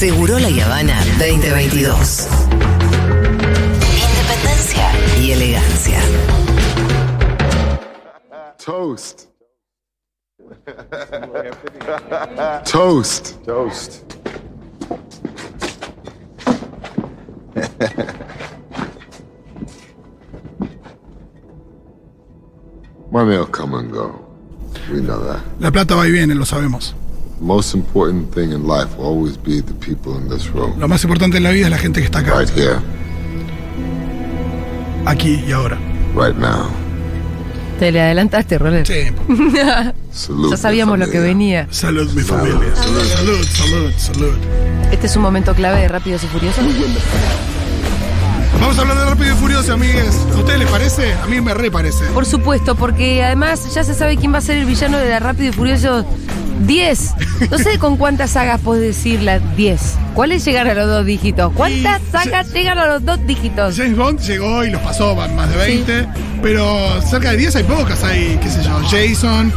Seguro 0.00 0.38
La 0.38 0.48
Habana 0.48 0.98
2022. 1.18 2.26
Independencia 4.00 4.90
y 5.20 5.32
elegancia. 5.32 6.00
Toast. 8.64 9.28
Toast. 12.64 13.44
Toast. 13.44 14.04
Money 23.10 23.36
will 23.36 23.46
come 23.50 23.74
and 23.74 23.92
go. 23.92 24.18
We 24.90 25.02
know 25.02 25.22
that. 25.26 25.42
La 25.58 25.70
plata 25.70 25.94
va 25.94 26.08
y 26.08 26.10
viene, 26.10 26.34
lo 26.34 26.46
sabemos. 26.46 26.94
Most 27.40 27.74
important 27.74 28.32
thing 28.34 28.52
in 28.52 28.66
life 28.66 28.94
will 28.98 29.06
always 29.06 29.36
be 29.38 29.62
the 29.62 29.72
people 29.74 30.14
in 30.18 30.28
this 30.28 30.48
room. 30.52 30.78
Lo 30.78 30.86
más 30.88 31.02
importante 31.04 31.38
en 31.38 31.42
la 31.44 31.50
vida 31.50 31.64
es 31.66 31.70
la 31.70 31.78
gente 31.78 32.00
que 32.00 32.06
está 32.06 32.18
acá, 32.18 32.38
Right 32.38 32.50
here, 32.54 32.76
aquí 35.06 35.42
y 35.46 35.52
ahora. 35.52 35.78
right 36.14 36.36
now. 36.36 36.68
Te 37.78 37.90
le 37.92 38.00
adelantaste, 38.02 38.58
Roller. 38.58 38.86
Sí. 38.86 39.10
Salute. 40.12 40.50
Ya 40.50 40.56
sabíamos 40.58 40.98
lo 40.98 41.08
que 41.08 41.18
venía. 41.18 41.66
Salud, 41.70 42.12
mi 42.12 42.20
familia. 42.20 42.58
Salud, 42.76 43.04
salud, 43.04 43.44
salud, 43.46 43.92
salud. 43.96 44.34
Este 44.92 45.06
es 45.06 45.16
un 45.16 45.22
momento 45.22 45.54
clave 45.54 45.80
de 45.80 45.88
Rápidos 45.88 46.22
y 46.24 46.26
Furiosos. 46.26 46.62
Vamos 48.60 48.76
a 48.76 48.82
hablar 48.82 48.98
de 48.98 49.04
Rápido 49.06 49.32
y 49.32 49.36
Furioso, 49.36 49.72
amigues. 49.72 50.14
¿A 50.34 50.36
ustedes 50.38 50.58
les 50.58 50.68
parece? 50.68 51.14
A 51.14 51.26
mí 51.26 51.40
me 51.40 51.54
re 51.54 51.70
parece. 51.70 52.04
Por 52.12 52.26
supuesto, 52.26 52.74
porque 52.74 53.24
además 53.24 53.72
ya 53.74 53.82
se 53.82 53.94
sabe 53.94 54.18
quién 54.18 54.34
va 54.34 54.38
a 54.38 54.42
ser 54.42 54.58
el 54.58 54.66
villano 54.66 54.98
de 54.98 55.08
la 55.08 55.18
Rápido 55.20 55.48
y 55.48 55.52
Furioso 55.52 56.04
10. 56.66 57.14
No 57.50 57.58
sé 57.58 57.78
con 57.78 57.96
cuántas 57.96 58.30
sagas 58.30 58.60
puedes 58.62 58.82
decir 58.96 59.22
la 59.22 59.38
10. 59.38 59.80
¿Cuáles 60.14 60.44
llegan 60.44 60.68
a 60.68 60.74
los 60.74 60.86
dos 60.88 61.06
dígitos? 61.06 61.52
¿Cuántas 61.54 62.00
Y- 62.02 62.10
sagas 62.10 62.52
llegan 62.52 62.78
a 62.78 62.86
los 62.86 63.04
dos 63.04 63.18
dígitos? 63.26 63.76
James 63.76 63.96
Bond 63.96 64.20
llegó 64.20 64.64
y 64.64 64.70
los 64.70 64.80
pasó, 64.82 65.14
van 65.14 65.34
más 65.36 65.48
de 65.50 65.56
20. 65.56 66.06
Pero 66.42 67.00
cerca 67.02 67.30
de 67.32 67.36
10 67.38 67.56
hay 67.56 67.62
pocas. 67.64 68.02
Hay, 68.04 68.38
qué 68.42 68.48
sé 68.50 68.62
yo, 68.62 68.78
Jason. 68.90 69.52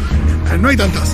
Eh, 0.54 0.58
No 0.60 0.70
hay 0.70 0.78
tantas. 0.78 1.10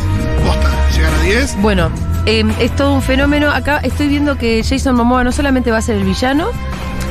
Posta, 0.46 0.70
llegar 0.96 1.14
a 1.14 1.22
10. 1.24 1.58
Bueno, 1.62 1.90
eh, 2.26 2.44
es 2.60 2.76
todo 2.76 2.94
un 2.94 3.02
fenómeno. 3.02 3.52
Acá 3.52 3.78
estoy 3.84 4.08
viendo 4.08 4.38
que 4.38 4.64
Jason 4.68 4.96
Momoa 4.96 5.24
no 5.24 5.32
solamente 5.32 5.72
va 5.72 5.78
a 5.78 5.82
ser 5.82 5.98
el 5.98 6.04
villano, 6.04 6.48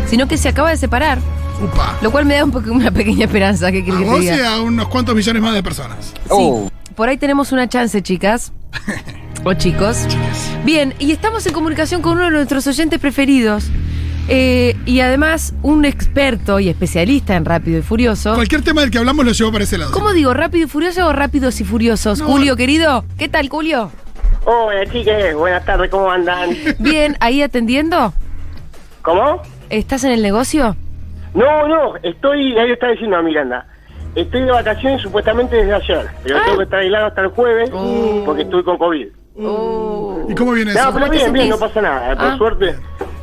sino 0.09 0.27
que 0.29 0.37
se 0.39 0.49
acaba 0.49 0.71
de 0.71 0.77
separar. 0.77 1.19
Upa. 1.62 1.97
Lo 2.03 2.12
cual 2.12 2.25
me 2.25 2.34
da 2.37 2.45
un 2.45 2.53
poco 2.53 2.71
una 2.71 2.91
pequeña 2.93 3.25
esperanza. 3.27 3.73
¿Qué 3.73 3.81
A 3.81 3.84
querés 3.84 3.99
que 3.99 4.05
te 4.05 4.11
vos 4.11 4.21
y 4.23 4.31
diga? 4.31 4.55
a 4.55 4.61
unos 4.61 4.87
cuantos 4.89 5.15
millones 5.17 5.43
más 5.43 5.55
de 5.55 5.62
personas. 5.62 6.12
Sí, 6.31 6.53
por 6.95 7.09
ahí 7.09 7.17
tenemos 7.17 7.51
una 7.53 7.69
chance, 7.69 8.01
chicas. 8.03 8.53
O 9.45 9.55
chicos. 9.55 10.07
Bien, 10.65 10.95
y 10.99 11.13
estamos 11.13 11.47
en 11.47 11.53
comunicación 11.53 12.03
con 12.03 12.13
uno 12.15 12.25
de 12.25 12.31
nuestros 12.31 12.67
oyentes 12.67 12.99
preferidos. 12.99 13.71
eh, 14.29 14.77
y 14.85 15.01
además, 15.01 15.55
un 15.63 15.85
experto 15.87 16.61
y 16.61 16.69
especialista 16.69 17.35
en 17.37 17.45
Rápido 17.47 17.79
y 17.79 17.83
Furioso. 17.83 18.35
Cualquier 18.35 18.63
tema 18.63 18.83
del 18.83 18.91
que 18.91 18.99
hablamos 18.99 19.25
lo 19.25 19.33
llevo 19.33 19.53
para 19.53 19.65
ese 19.65 19.79
lado. 19.79 19.91
¿Cómo 19.93 20.13
digo? 20.13 20.35
¿Rápido 20.35 20.67
y 20.67 20.69
Furioso 20.69 21.07
o 21.07 21.13
Rápidos 21.13 21.61
y 21.61 21.65
Furiosos? 21.65 22.19
No. 22.21 22.27
Julio, 22.27 22.55
querido. 22.57 23.05
¿Qué 23.17 23.29
tal, 23.29 23.49
Julio? 23.49 23.91
Hola 24.45 24.85
chiques, 24.91 25.35
buenas 25.35 25.65
tardes, 25.65 25.91
¿cómo 25.91 26.11
andan? 26.11 26.51
Bien, 26.79 27.17
ahí 27.21 27.43
atendiendo. 27.43 28.13
¿Cómo? 29.03 29.43
¿Estás 29.71 30.05
en 30.05 30.13
el 30.13 30.23
negocio? 30.23 30.75
No, 31.35 31.69
no, 31.69 31.97
estoy, 32.03 32.57
ahí 32.59 32.71
está 32.71 32.89
diciendo 32.89 33.17
a 33.17 33.23
Miranda. 33.23 33.67
Estoy 34.14 34.42
de 34.42 34.51
vacaciones 34.51 35.01
supuestamente 35.03 35.56
desde 35.56 35.75
ayer, 35.75 36.06
pero 36.25 36.39
Ah. 36.39 36.42
tengo 36.45 36.59
que 36.59 36.64
estar 36.64 36.78
aislado 36.81 37.06
hasta 37.06 37.20
el 37.23 37.28
jueves 37.28 37.70
Oh. 37.73 38.23
porque 38.25 38.42
estoy 38.42 38.65
con 38.65 38.77
COVID. 38.78 39.06
¿Y 40.28 40.34
cómo 40.34 40.53
viene 40.53 40.75
No, 40.75 40.81
eso? 40.81 40.92
pero 40.95 41.11
bien, 41.11 41.33
bien, 41.33 41.48
no 41.48 41.59
pasa 41.59 41.81
nada. 41.81 42.17
Por 42.17 42.25
Ah. 42.27 42.37
suerte, 42.37 42.75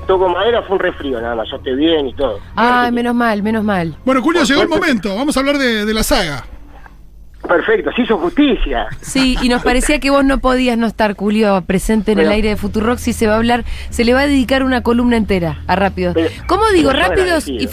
toco 0.07 0.29
madera, 0.29 0.61
fue 0.63 0.77
un 0.77 0.79
resfrío 0.79 1.19
nada 1.19 1.35
más, 1.35 1.49
yo 1.51 1.57
estoy 1.57 1.75
bien 1.75 2.07
y 2.07 2.13
todo. 2.13 2.39
Ay, 2.55 2.91
menos 2.91 3.13
mal, 3.13 3.43
menos 3.43 3.63
mal. 3.63 3.97
Bueno, 4.05 4.21
Julio, 4.21 4.43
llegó 4.43 4.61
el 4.61 4.69
momento. 4.69 5.13
Vamos 5.15 5.35
a 5.35 5.39
hablar 5.41 5.57
de, 5.57 5.85
de 5.85 5.93
la 5.93 6.03
saga. 6.03 6.45
Perfecto, 7.47 7.91
se 7.95 8.01
hizo 8.01 8.17
justicia. 8.17 8.87
Sí, 9.01 9.37
y 9.39 9.49
nos 9.49 9.61
parecía 9.61 9.99
que 9.99 10.09
vos 10.09 10.25
no 10.25 10.39
podías 10.39 10.79
no 10.79 10.87
estar, 10.87 11.15
Julio, 11.15 11.63
presente 11.67 12.13
en 12.13 12.19
el 12.19 12.29
aire 12.31 12.49
de 12.49 12.55
Futurock 12.55 12.97
si 12.97 13.13
se 13.13 13.27
va 13.27 13.33
a 13.33 13.37
hablar, 13.37 13.63
se 13.91 14.03
le 14.03 14.15
va 14.15 14.21
a 14.21 14.25
dedicar 14.25 14.63
una 14.63 14.81
columna 14.81 15.15
entera 15.17 15.59
a 15.67 15.75
Rápidos. 15.75 16.15
Pero- 16.15 16.29
¿Cómo 16.47 16.63
digo, 16.73 16.91
rápidos 16.91 17.47
y, 17.47 17.67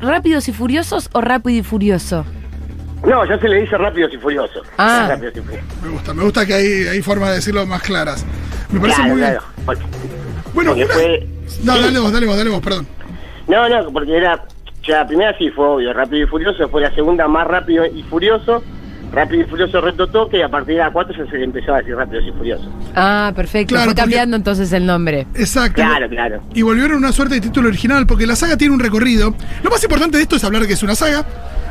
rápidos 0.00 0.48
y 0.48 0.52
furiosos 0.52 1.10
o 1.12 1.20
rápido 1.20 1.58
y 1.58 1.62
furioso? 1.62 2.24
No, 3.06 3.24
ya 3.24 3.38
se 3.38 3.48
le 3.48 3.60
dice 3.62 3.76
rápidos 3.78 4.12
y 4.12 4.18
furiosos. 4.18 4.66
Ah. 4.78 5.06
Rápidos 5.08 5.34
y 5.36 5.40
furiosos. 5.40 5.66
Me 5.82 5.88
gusta, 5.88 6.14
me 6.14 6.22
gusta 6.24 6.46
que 6.46 6.54
hay, 6.54 6.88
hay 6.88 7.02
formas 7.02 7.30
de 7.30 7.36
declo 7.36 7.66
más 7.66 7.82
claras. 7.82 8.24
Me 8.70 8.78
parece 8.80 8.96
Claro, 8.96 9.10
muy 9.14 9.20
bien. 9.20 9.32
claro. 9.32 9.46
Porque- 9.64 9.82
Bueno, 10.54 10.70
porque 10.70 10.84
una- 10.84 10.94
fue- 10.94 11.26
No, 11.64 11.74
sí. 11.76 11.80
dale 11.82 11.98
vos, 11.98 12.12
dale 12.12 12.26
vos, 12.26 12.36
dale 12.36 12.50
vos, 12.50 12.60
perdón. 12.60 12.86
No, 13.48 13.68
no, 13.68 13.90
porque 13.92 14.16
era. 14.16 14.44
Ya 14.86 14.98
la 14.98 15.06
primera 15.06 15.36
sí 15.36 15.50
fue 15.50 15.66
obvio, 15.66 15.92
Rápido 15.92 16.24
y 16.24 16.26
Furioso. 16.26 16.68
Fue 16.68 16.80
la 16.80 16.94
segunda 16.94 17.26
más 17.28 17.46
Rápido 17.46 17.84
y 17.86 18.02
Furioso. 18.04 18.62
Rápido 19.12 19.42
y 19.42 19.44
Furioso 19.46 19.80
Reto 19.80 20.06
Toque. 20.06 20.38
Y 20.38 20.42
a 20.42 20.48
partir 20.48 20.74
de 20.76 20.80
la 20.80 20.90
4 20.92 21.14
ya 21.16 21.30
se 21.30 21.36
le 21.38 21.44
empezó 21.44 21.74
a 21.74 21.78
decir 21.78 21.94
Rápidos 21.96 22.24
y 22.26 22.32
Furiosos. 22.32 22.68
Ah, 22.94 23.32
perfecto. 23.34 23.70
Claro, 23.74 23.84
Fue 23.86 23.94
porque- 23.94 24.00
cambiando 24.02 24.36
entonces 24.36 24.72
el 24.72 24.86
nombre. 24.86 25.26
Exacto. 25.34 25.74
Claro, 25.82 26.08
claro. 26.08 26.40
Y 26.54 26.62
volvieron 26.62 26.92
a 26.92 26.96
una 26.98 27.12
suerte 27.12 27.34
de 27.34 27.40
título 27.40 27.68
original, 27.68 28.06
porque 28.06 28.26
la 28.26 28.36
saga 28.36 28.56
tiene 28.56 28.72
un 28.72 28.80
recorrido. 28.80 29.34
Lo 29.62 29.70
más 29.70 29.82
importante 29.82 30.16
de 30.16 30.22
esto 30.22 30.36
es 30.36 30.44
hablar 30.44 30.66
que 30.66 30.72
es 30.74 30.82
una 30.82 30.94
saga. 30.94 31.24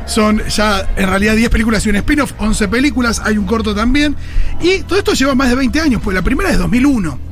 Son 0.06 0.42
ya 0.48 0.88
en 0.96 1.08
realidad 1.08 1.36
10 1.36 1.50
películas 1.50 1.86
y 1.86 1.90
un 1.90 1.96
spin-off, 1.96 2.32
11 2.38 2.68
películas, 2.68 3.20
hay 3.24 3.38
un 3.38 3.46
corto 3.46 3.74
también. 3.74 4.16
Y 4.60 4.80
todo 4.80 4.98
esto 4.98 5.12
lleva 5.14 5.34
más 5.34 5.48
de 5.48 5.56
20 5.56 5.80
años, 5.80 6.00
pues 6.02 6.14
la 6.14 6.22
primera 6.22 6.50
es 6.50 6.58
2001. 6.58 7.29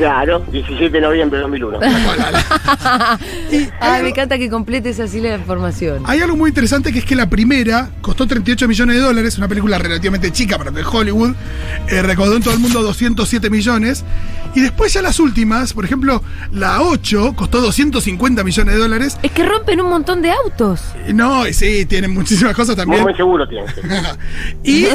Claro, 0.00 0.38
17 0.50 0.88
de 0.90 1.00
noviembre 1.02 1.36
de 1.38 1.42
2001. 1.42 1.78
Y 3.52 3.68
Ay, 3.80 4.02
me 4.02 4.08
encanta 4.08 4.38
que 4.38 4.48
completes 4.48 4.98
así 4.98 5.20
la 5.20 5.36
información. 5.36 6.04
hay 6.06 6.20
algo 6.20 6.36
muy 6.38 6.48
interesante 6.48 6.90
que 6.90 7.00
es 7.00 7.04
que 7.04 7.14
la 7.14 7.28
primera 7.28 7.90
costó 8.00 8.26
38 8.26 8.66
millones 8.66 8.96
de 8.96 9.02
dólares, 9.02 9.36
una 9.36 9.46
película 9.46 9.76
relativamente 9.76 10.30
chica 10.32 10.56
para 10.56 10.72
que 10.72 10.80
es 10.80 10.86
Hollywood, 10.86 11.34
eh, 11.88 12.00
recaudó 12.00 12.36
en 12.36 12.42
todo 12.42 12.54
el 12.54 12.60
mundo 12.60 12.82
207 12.82 13.50
millones. 13.50 14.02
Y 14.54 14.60
después 14.60 14.90
ya 14.94 15.02
las 15.02 15.20
últimas, 15.20 15.74
por 15.74 15.84
ejemplo, 15.84 16.22
la 16.50 16.80
8 16.80 17.34
costó 17.36 17.60
250 17.60 18.42
millones 18.42 18.74
de 18.74 18.80
dólares. 18.80 19.18
Es 19.22 19.32
que 19.32 19.44
rompen 19.44 19.82
un 19.82 19.90
montón 19.90 20.22
de 20.22 20.30
autos. 20.30 20.80
Y 21.06 21.12
No, 21.12 21.46
y 21.46 21.52
sí, 21.52 21.84
tienen 21.84 22.14
muchísimas 22.14 22.54
cosas 22.56 22.74
Muy 22.74 22.84
también. 22.84 23.02
buen 23.02 23.16
seguro 23.16 23.46
tiene. 23.46 23.66
sí. 23.68 23.82
y 24.64 24.86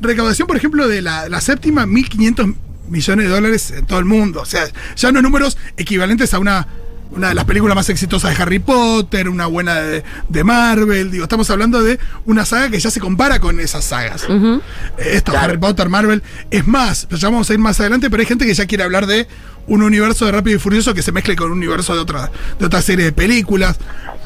recaudación, 0.00 0.48
por 0.48 0.56
ejemplo, 0.56 0.88
de 0.88 1.02
la, 1.02 1.28
la 1.28 1.40
séptima, 1.42 1.84
1.500 1.84 2.54
millones 2.88 3.26
de 3.26 3.30
dólares 3.30 3.70
en 3.70 3.86
todo 3.86 3.98
el 3.98 4.04
mundo. 4.04 4.40
O 4.40 4.44
sea, 4.46 4.64
ya 4.96 5.08
unos 5.10 5.22
números 5.22 5.56
equivalentes 5.76 6.34
a 6.34 6.38
una, 6.38 6.66
una 7.10 7.28
de 7.30 7.34
las 7.34 7.44
películas 7.44 7.74
más 7.74 7.88
exitosas 7.88 8.36
de 8.36 8.42
Harry 8.42 8.58
Potter, 8.58 9.28
una 9.28 9.46
buena 9.46 9.76
de, 9.80 10.02
de 10.28 10.44
Marvel. 10.44 11.10
Digo, 11.10 11.24
estamos 11.24 11.48
hablando 11.50 11.82
de 11.82 11.98
una 12.26 12.44
saga 12.44 12.70
que 12.70 12.78
ya 12.80 12.90
se 12.90 13.00
compara 13.00 13.40
con 13.40 13.60
esas 13.60 13.84
sagas. 13.84 14.26
Eh, 14.28 14.60
Esto, 14.98 15.32
Harry 15.36 15.58
Potter, 15.58 15.88
Marvel. 15.88 16.22
Es 16.50 16.66
más, 16.66 17.08
ya 17.10 17.28
vamos 17.28 17.48
a 17.50 17.52
ir 17.54 17.58
más 17.58 17.78
adelante, 17.80 18.10
pero 18.10 18.20
hay 18.20 18.26
gente 18.26 18.46
que 18.46 18.54
ya 18.54 18.66
quiere 18.66 18.84
hablar 18.84 19.06
de 19.06 19.26
un 19.66 19.82
universo 19.82 20.24
de 20.26 20.32
Rápido 20.32 20.56
y 20.56 20.58
Furioso 20.58 20.94
que 20.94 21.02
se 21.02 21.12
mezcle 21.12 21.36
con 21.36 21.50
un 21.52 21.58
universo 21.58 21.94
de 21.94 22.00
otra, 22.00 22.30
de 22.58 22.66
otra 22.66 22.80
serie 22.82 23.04
de 23.06 23.12
películas. 23.12 23.78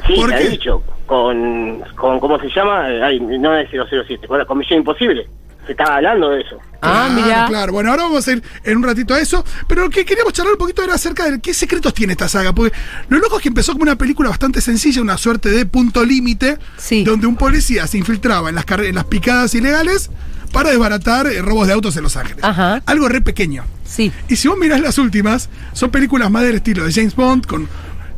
Sí, 0.07 0.13
Porque- 0.17 0.49
dicho. 0.49 0.83
Con, 1.05 1.81
con, 1.95 2.19
¿cómo 2.21 2.39
se 2.39 2.47
llama? 2.49 2.85
Ay, 2.85 3.19
no 3.19 3.55
es 3.57 3.67
007. 3.69 4.25
Con, 4.25 4.43
con 4.45 4.57
Misión 4.57 4.79
Imposible. 4.79 5.27
Se 5.65 5.71
estaba 5.71 5.95
hablando 5.97 6.29
de 6.31 6.41
eso. 6.41 6.57
Ah, 6.81 7.07
Claro, 7.09 7.13
mira. 7.13 7.45
Claro, 7.47 7.73
bueno, 7.73 7.89
ahora 7.91 8.03
vamos 8.03 8.27
a 8.27 8.31
ir 8.33 8.43
en 8.63 8.77
un 8.77 8.83
ratito 8.83 9.13
a 9.13 9.19
eso. 9.19 9.45
Pero 9.67 9.83
lo 9.83 9.89
que 9.89 10.03
queríamos 10.05 10.33
charlar 10.33 10.53
un 10.53 10.57
poquito 10.59 10.83
era 10.83 10.95
acerca 10.95 11.29
de 11.29 11.39
qué 11.39 11.53
secretos 11.53 11.93
tiene 11.93 12.13
esta 12.13 12.27
saga. 12.27 12.53
Porque 12.53 12.75
lo 13.09 13.17
loco 13.19 13.37
es 13.37 13.41
que 13.43 13.47
empezó 13.49 13.71
como 13.71 13.83
una 13.83 13.95
película 13.97 14.29
bastante 14.29 14.59
sencilla, 14.59 15.01
una 15.01 15.17
suerte 15.17 15.49
de 15.49 15.65
punto 15.65 16.03
límite, 16.03 16.57
Sí. 16.77 17.03
donde 17.05 17.27
un 17.27 17.37
policía 17.37 17.87
se 17.87 17.97
infiltraba 17.97 18.49
en 18.49 18.55
las, 18.55 18.65
en 18.69 18.95
las 18.95 19.05
picadas 19.05 19.53
ilegales 19.55 20.09
para 20.51 20.69
desbaratar 20.71 21.27
eh, 21.27 21.41
robos 21.41 21.67
de 21.67 21.73
autos 21.73 21.95
en 21.95 22.03
Los 22.03 22.17
Ángeles. 22.17 22.43
Ajá. 22.43 22.81
Algo 22.85 23.07
re 23.07 23.21
pequeño. 23.21 23.63
Sí. 23.85 24.11
Y 24.27 24.35
si 24.35 24.47
vos 24.49 24.57
mirás 24.57 24.81
las 24.81 24.97
últimas, 24.97 25.49
son 25.71 25.89
películas 25.91 26.29
más 26.29 26.43
del 26.43 26.55
estilo 26.55 26.83
de 26.83 26.91
James 26.91 27.15
Bond, 27.15 27.45
con 27.47 27.67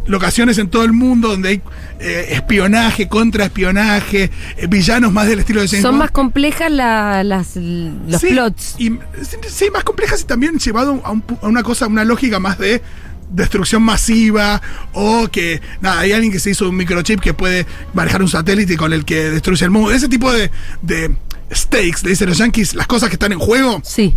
locaciones 0.08 0.58
en 0.58 0.70
todo 0.70 0.84
el 0.84 0.94
mundo 0.94 1.30
donde 1.30 1.50
hay 1.50 1.62
eh, 2.00 2.28
espionaje, 2.32 3.08
contraespionaje, 3.08 4.30
eh, 4.58 4.68
villanos 4.68 5.12
más 5.12 5.28
del 5.28 5.40
estilo 5.40 5.62
de 5.62 5.68
James 5.68 5.82
Son 5.82 5.92
Bond. 5.92 6.00
más 6.00 6.12
complejas 6.12 6.72
la- 6.72 7.24
las, 7.24 7.56
los 7.56 8.22
Sí, 8.22 8.28
plots. 8.30 8.76
Y, 8.78 8.92
sí, 9.50 9.66
más 9.72 9.84
complejas 9.84 10.22
y 10.22 10.26
también 10.26 10.58
llevado 10.60 11.02
a, 11.04 11.12
un 11.12 11.24
a 11.42 11.48
una 11.48 11.64
cosa, 11.64 11.88
una 11.88 12.04
lógica 12.04 12.40
más 12.40 12.58
de 12.58 12.82
destrucción 13.32 13.82
masiva 13.82 14.62
o 14.94 15.28
que 15.30 15.60
nada, 15.82 16.02
hay 16.02 16.12
alguien 16.12 16.32
que 16.32 16.40
se 16.40 16.52
hizo 16.52 16.70
un 16.70 16.76
microchip 16.76 17.20
que 17.20 17.34
puede 17.34 17.66
manejar 17.94 18.22
un 18.22 18.28
satélite 18.30 18.78
con 18.78 18.94
el 18.94 19.04
que 19.06 19.32
destruye 19.32 19.66
el 19.66 19.72
mundo. 19.72 19.92
Ese 19.92 20.08
tipo 20.08 20.32
de, 20.32 20.52
de 20.84 21.16
stakes, 21.54 22.04
le 22.04 22.12
dicen 22.12 22.30
los 22.30 22.38
yankees, 22.38 22.76
las 22.76 22.86
cosas 22.88 23.10
que 23.10 23.16
están 23.16 23.32
en 23.32 23.40
juego. 23.40 23.82
Sí. 23.84 24.14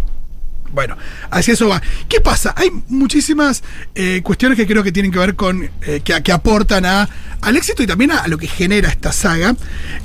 Bueno, 0.72 0.96
hacia 1.30 1.54
eso 1.54 1.68
va. 1.68 1.80
¿Qué 2.08 2.20
pasa? 2.20 2.54
Hay 2.56 2.70
muchísimas 2.88 3.62
eh, 3.94 4.20
cuestiones 4.22 4.56
que 4.56 4.66
creo 4.66 4.82
que 4.82 4.92
tienen 4.92 5.10
que 5.12 5.18
ver 5.18 5.34
con, 5.34 5.68
eh, 5.82 6.00
que, 6.04 6.22
que 6.22 6.32
aportan 6.32 6.84
a, 6.84 7.08
al 7.40 7.56
éxito 7.56 7.82
y 7.82 7.86
también 7.86 8.12
a, 8.12 8.18
a 8.18 8.28
lo 8.28 8.38
que 8.38 8.46
genera 8.46 8.88
esta 8.88 9.12
saga. 9.12 9.54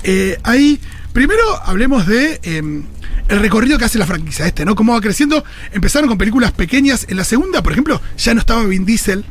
Eh, 0.03 0.37
hay 0.43 0.79
Primero 1.13 1.43
hablemos 1.63 2.07
de 2.07 2.39
eh, 2.41 2.83
el 3.29 3.39
recorrido 3.39 3.77
que 3.77 3.85
hace 3.85 3.99
la 3.99 4.07
franquicia 4.07 4.47
este, 4.47 4.65
¿no? 4.65 4.73
Cómo 4.73 4.93
va 4.93 4.99
creciendo. 4.99 5.43
Empezaron 5.71 6.09
con 6.09 6.17
películas 6.17 6.51
pequeñas. 6.53 7.05
En 7.07 7.17
la 7.17 7.23
segunda, 7.23 7.61
por 7.61 7.71
ejemplo, 7.71 8.01
ya 8.17 8.33
no 8.33 8.39
estaba 8.39 8.63
Vin 8.63 8.83
Diesel. 8.83 9.23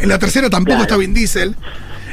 En 0.00 0.10
la 0.10 0.18
tercera 0.18 0.50
tampoco 0.50 0.72
Claro. 0.76 0.82
está 0.82 0.96
Vin 0.98 1.14
Diesel. 1.14 1.56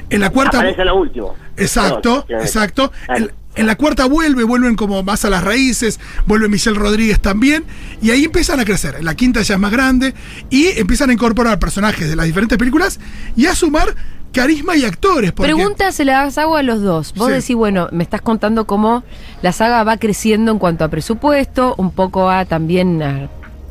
En 0.09 0.21
la 0.21 0.29
cuarta. 0.29 0.59
Aparece 0.59 0.85
lo 0.85 0.95
último. 0.95 1.35
Exacto, 1.57 2.25
No, 2.29 2.39
exacto. 2.39 2.93
En, 3.09 3.29
en 3.57 3.67
la 3.67 3.75
cuarta 3.75 4.05
vuelve, 4.05 4.43
vuelven 4.43 4.75
como 4.75 5.03
más 5.03 5.25
a 5.25 5.29
las 5.29 5.43
raíces, 5.43 5.99
vuelve 6.25 6.47
Michelle 6.47 6.77
Rodríguez 6.77 7.19
también, 7.19 7.63
y 8.01 8.11
ahí 8.11 8.25
empiezan 8.25 8.59
a 8.59 8.65
crecer. 8.65 8.95
En 8.99 9.05
la 9.05 9.15
quinta 9.15 9.41
ya 9.41 9.55
es 9.55 9.59
más 9.59 9.71
grande, 9.71 10.13
y 10.49 10.67
empiezan 10.79 11.09
a 11.09 11.13
incorporar 11.13 11.59
personajes 11.59 12.07
de 12.09 12.15
las 12.15 12.25
diferentes 12.25 12.57
películas 12.57 12.99
y 13.35 13.47
a 13.47 13.55
sumar 13.55 13.95
carisma 14.31 14.75
y 14.75 14.85
actores. 14.85 15.31
porque- 15.31 15.53
Preguntas 15.53 15.95
se 15.95 16.05
las 16.05 16.37
hago 16.37 16.57
a 16.57 16.63
los 16.63 16.81
dos. 16.81 17.13
Vos 17.15 17.27
Sí. 17.29 17.33
decís, 17.33 17.55
bueno, 17.55 17.87
me 17.91 18.03
estás 18.03 18.21
contando 18.21 18.65
cómo 18.67 19.03
la 19.41 19.51
saga 19.51 19.83
va 19.83 19.97
creciendo 19.97 20.51
en 20.51 20.59
cuanto 20.59 20.83
a 20.83 20.89
presupuesto, 20.89 21.73
un 21.77 21.91
poco 21.91 22.29
a 22.29 22.45
también 22.45 23.01
a 23.01 23.29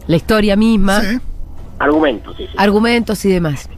la 0.08 0.16
historia 0.16 0.56
misma, 0.56 1.02
Sí. 1.02 1.18
Argumentos, 1.78 2.34
sí, 2.36 2.44
sí. 2.46 2.54
argumentos 2.56 3.24
y 3.24 3.28
demás. 3.30 3.68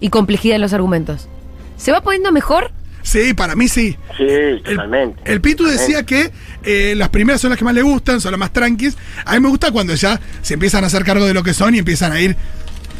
Y 0.00 0.10
complejidad 0.10 0.56
en 0.56 0.62
los 0.62 0.72
argumentos. 0.72 1.28
¿Se 1.76 1.92
va 1.92 2.02
poniendo 2.02 2.30
mejor? 2.32 2.72
Sí, 3.04 3.34
para 3.34 3.54
mí 3.54 3.68
sí. 3.68 3.96
Sí, 4.16 4.24
El, 4.24 4.62
totalmente. 4.62 5.20
el 5.30 5.40
Pitu 5.42 5.64
decía 5.64 6.04
que 6.04 6.32
eh, 6.64 6.94
las 6.96 7.10
primeras 7.10 7.40
son 7.40 7.50
las 7.50 7.58
que 7.58 7.64
más 7.64 7.74
le 7.74 7.82
gustan, 7.82 8.20
son 8.20 8.32
las 8.32 8.38
más 8.40 8.50
tranquis. 8.52 8.96
A 9.26 9.34
mí 9.34 9.40
me 9.40 9.48
gusta 9.50 9.70
cuando 9.70 9.94
ya 9.94 10.18
se 10.42 10.54
empiezan 10.54 10.82
a 10.84 10.86
hacer 10.86 11.04
cargo 11.04 11.26
de 11.26 11.34
lo 11.34 11.42
que 11.42 11.52
son 11.54 11.74
y 11.74 11.78
empiezan 11.78 12.12
a 12.12 12.20
ir 12.20 12.34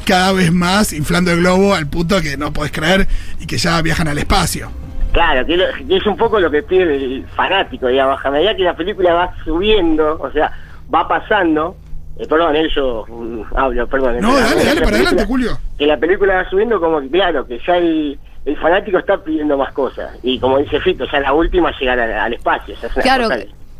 cada 0.05 0.33
vez 0.33 0.53
más 0.53 0.93
inflando 0.93 1.33
el 1.33 1.39
globo 1.41 1.75
al 1.75 1.89
punto 1.89 2.21
que 2.21 2.37
no 2.37 2.53
podés 2.53 2.71
creer 2.71 3.09
y 3.41 3.47
que 3.47 3.57
ya 3.57 3.81
viajan 3.81 4.07
al 4.07 4.19
espacio. 4.19 4.71
Claro, 5.13 5.47
que, 5.47 5.57
lo- 5.57 5.65
que 5.89 5.97
es 5.97 6.07
un 6.07 6.17
poco 6.19 6.39
lo 6.39 6.51
que 6.51 6.63
pide 6.63 6.83
el 6.83 7.25
fanático, 7.35 7.89
digamos, 7.89 8.23
a 8.23 8.31
medida 8.31 8.55
que 8.55 8.63
la 8.65 8.77
película 8.77 9.15
va 9.15 9.35
subiendo, 9.45 10.19
o 10.21 10.31
sea, 10.33 10.53
va 10.95 11.09
pasando, 11.09 11.77
eh, 12.19 12.27
perdón, 12.29 12.57
eh, 12.57 12.69
yo 12.77 13.07
mm, 13.09 13.57
hablo, 13.57 13.87
perdón. 13.89 14.21
No, 14.21 14.37
eh, 14.37 14.43
dale, 14.43 14.65
dale, 14.65 14.81
para 14.83 14.97
adelante, 14.97 15.25
Julio. 15.25 15.59
Que 15.79 15.87
la 15.87 15.97
película 15.97 16.35
va 16.35 16.51
subiendo 16.51 16.79
como 16.79 17.01
que, 17.01 17.09
claro, 17.09 17.47
que 17.47 17.59
ya 17.67 17.77
el, 17.79 18.19
el 18.45 18.57
fanático 18.59 18.99
está 18.99 19.23
pidiendo 19.23 19.57
más 19.57 19.73
cosas. 19.73 20.17
Y 20.23 20.39
como 20.39 20.59
dice 20.59 20.81
Fito, 20.81 21.05
ya 21.11 21.21
la 21.21 21.33
última 21.33 21.71
es 21.71 21.81
llegar 21.81 21.99
al, 22.01 22.13
al 22.13 22.33
espacio. 22.35 22.75
ya 22.81 22.87
es 22.89 22.95
una 22.97 23.03
Claro, 23.03 23.29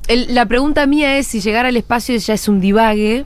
el- 0.09 0.35
la 0.35 0.47
pregunta 0.47 0.87
mía 0.87 1.17
es 1.19 1.27
si 1.27 1.41
llegar 1.41 1.67
al 1.67 1.77
espacio 1.77 2.17
ya 2.17 2.35
es 2.35 2.49
un 2.49 2.61
divague 2.61 3.25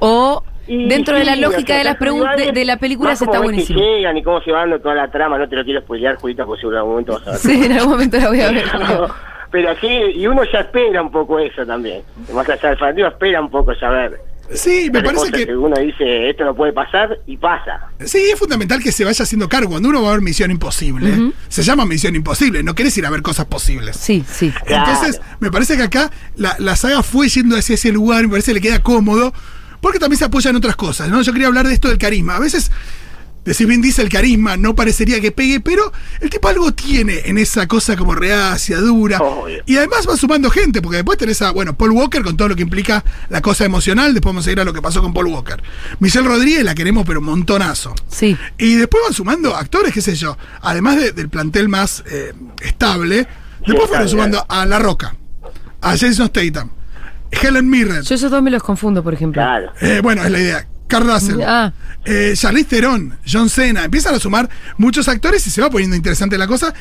o 0.00 0.42
Y 0.66 0.88
dentro 0.88 1.16
de 1.18 1.24
la 1.24 1.34
lógica 1.36 1.76
de, 1.76 1.84
las 1.84 1.94
acá 1.94 2.04
pregun- 2.06 2.16
igual 2.18 2.36
de, 2.36 2.52
de 2.52 2.64
la 2.64 2.76
película 2.76 3.16
se 3.16 3.24
está 3.24 3.38
ves 3.38 3.40
que 3.40 3.52
buenísimo. 3.54 3.80
llegan 3.80 4.16
y 4.16 4.22
cómo 4.22 4.40
se 4.42 4.52
va 4.52 4.60
dando 4.60 4.80
toda 4.80 4.94
la 4.94 5.10
trama, 5.10 5.38
no 5.38 5.48
te 5.48 5.56
lo 5.56 5.64
quiero 5.64 5.80
spoilear, 5.80 6.16
Julita, 6.16 6.44
porque 6.44 6.60
seguro 6.60 6.76
en 6.76 6.80
algún 6.80 6.92
momento 6.92 7.12
vas 7.14 7.26
a 7.26 7.30
ver. 7.30 7.38
Sí, 7.40 7.64
en 7.64 7.72
algún 7.72 7.90
momento 7.92 8.16
la 8.18 8.28
voy 8.28 8.40
a 8.40 8.50
ver. 8.52 8.64
Pero, 8.72 9.08
pero 9.50 9.74
sí, 9.80 9.86
y 10.14 10.26
uno 10.26 10.42
ya 10.44 10.60
espera 10.60 11.00
un 11.00 11.10
poco 11.10 11.38
eso 11.38 11.64
también. 11.64 12.02
Más 12.34 12.46
allá 12.50 12.68
del 12.68 12.78
fanático, 12.78 13.08
espera 13.08 13.40
un 13.40 13.48
poco 13.50 13.74
saber. 13.76 14.20
Sí, 14.54 14.90
me 14.92 15.02
parece 15.02 15.30
que 15.30 15.56
uno 15.56 15.76
dice, 15.78 16.30
esto 16.30 16.44
no 16.44 16.54
puede 16.54 16.72
pasar, 16.72 17.18
y 17.26 17.36
pasa. 17.36 17.90
Sí, 18.04 18.18
es 18.32 18.38
fundamental 18.38 18.82
que 18.82 18.92
se 18.92 19.04
vaya 19.04 19.22
haciendo 19.22 19.48
cargo. 19.48 19.70
Cuando 19.70 19.88
uno 19.90 20.02
va 20.02 20.10
a 20.10 20.12
ver 20.12 20.22
Misión 20.22 20.50
Imposible, 20.50 21.32
se 21.48 21.62
llama 21.62 21.84
Misión 21.84 22.16
Imposible, 22.16 22.62
no 22.62 22.74
querés 22.74 22.96
ir 22.98 23.06
a 23.06 23.10
ver 23.10 23.22
cosas 23.22 23.46
posibles. 23.46 23.96
Sí, 23.96 24.24
sí. 24.30 24.52
Claro. 24.64 24.90
Entonces, 24.90 25.20
me 25.40 25.50
parece 25.50 25.76
que 25.76 25.82
acá 25.82 26.10
la, 26.36 26.56
la 26.58 26.76
saga 26.76 27.02
fue 27.02 27.28
yendo 27.28 27.56
hacia 27.56 27.74
ese 27.74 27.92
lugar, 27.92 28.22
me 28.22 28.30
parece 28.30 28.52
que 28.52 28.54
le 28.54 28.60
queda 28.60 28.82
cómodo, 28.82 29.32
porque 29.80 29.98
también 29.98 30.18
se 30.18 30.24
apoya 30.24 30.50
en 30.50 30.56
otras 30.56 30.76
cosas, 30.76 31.08
¿no? 31.08 31.22
Yo 31.22 31.32
quería 31.32 31.48
hablar 31.48 31.66
de 31.66 31.74
esto 31.74 31.88
del 31.88 31.98
carisma. 31.98 32.36
A 32.36 32.40
veces, 32.40 32.70
decir 33.48 33.66
bien 33.66 33.80
dice 33.82 34.02
el 34.02 34.08
carisma, 34.08 34.56
no 34.56 34.74
parecería 34.74 35.20
que 35.20 35.32
pegue, 35.32 35.60
pero 35.60 35.92
el 36.20 36.30
tipo 36.30 36.48
algo 36.48 36.72
tiene 36.72 37.22
en 37.24 37.38
esa 37.38 37.66
cosa 37.66 37.96
como 37.96 38.14
reacia, 38.14 38.78
dura. 38.78 39.18
Y 39.66 39.76
además 39.76 40.06
va 40.08 40.16
sumando 40.16 40.50
gente, 40.50 40.80
porque 40.80 40.96
después 40.98 41.18
tenés 41.18 41.42
a, 41.42 41.50
bueno, 41.50 41.76
Paul 41.76 41.90
Walker 41.92 42.22
con 42.22 42.36
todo 42.36 42.48
lo 42.48 42.56
que 42.56 42.62
implica 42.62 43.04
la 43.30 43.40
cosa 43.40 43.64
emocional, 43.64 44.14
después 44.14 44.32
vamos 44.34 44.46
a 44.46 44.52
ir 44.52 44.60
a 44.60 44.64
lo 44.64 44.72
que 44.72 44.80
pasó 44.82 45.02
con 45.02 45.12
Paul 45.12 45.26
Walker. 45.26 45.60
Michelle 45.98 46.28
Rodríguez 46.28 46.62
la 46.64 46.74
queremos, 46.74 47.04
pero 47.06 47.20
un 47.20 47.26
montonazo. 47.26 47.94
Sí. 48.08 48.36
Y 48.58 48.74
después 48.76 49.02
van 49.04 49.12
sumando 49.14 49.56
actores, 49.56 49.92
qué 49.92 50.00
sé 50.02 50.14
yo. 50.14 50.36
Además 50.62 50.96
de- 50.98 51.12
del 51.12 51.28
plantel 51.28 51.68
más 51.68 52.04
eh, 52.10 52.32
estable, 52.62 53.26
después 53.66 53.88
fueron 53.88 53.88
claro, 53.88 54.08
sumando 54.08 54.46
a 54.48 54.66
La 54.66 54.78
Roca, 54.78 55.16
a 55.80 55.90
Jason 55.96 56.28
Statham, 56.28 56.70
Helen 57.30 57.68
Mirren. 57.68 58.02
Yo 58.02 58.14
esos 58.14 58.30
dos 58.30 58.42
me 58.42 58.50
los 58.50 58.62
confundo, 58.62 59.02
por 59.02 59.14
ejemplo. 59.14 59.40
Claro. 59.42 59.72
eh, 59.80 60.00
bueno, 60.02 60.22
es 60.24 60.30
la 60.30 60.38
idea. 60.38 60.68
Carl 60.88 61.06
Russell, 61.06 61.40
Ah. 61.46 61.72
eh, 62.04 62.32
Charlize 62.34 62.64
Theron, 62.68 63.16
John 63.30 63.48
Cena. 63.48 63.84
Empiezan 63.84 64.14
a 64.14 64.18
sumar 64.18 64.48
muchos 64.78 65.06
actores 65.08 65.46
y 65.46 65.50
se 65.50 65.60
va 65.60 65.70
poniendo 65.70 65.94
interesante 65.94 66.36
la 66.38 66.46
cosa. 66.46 66.74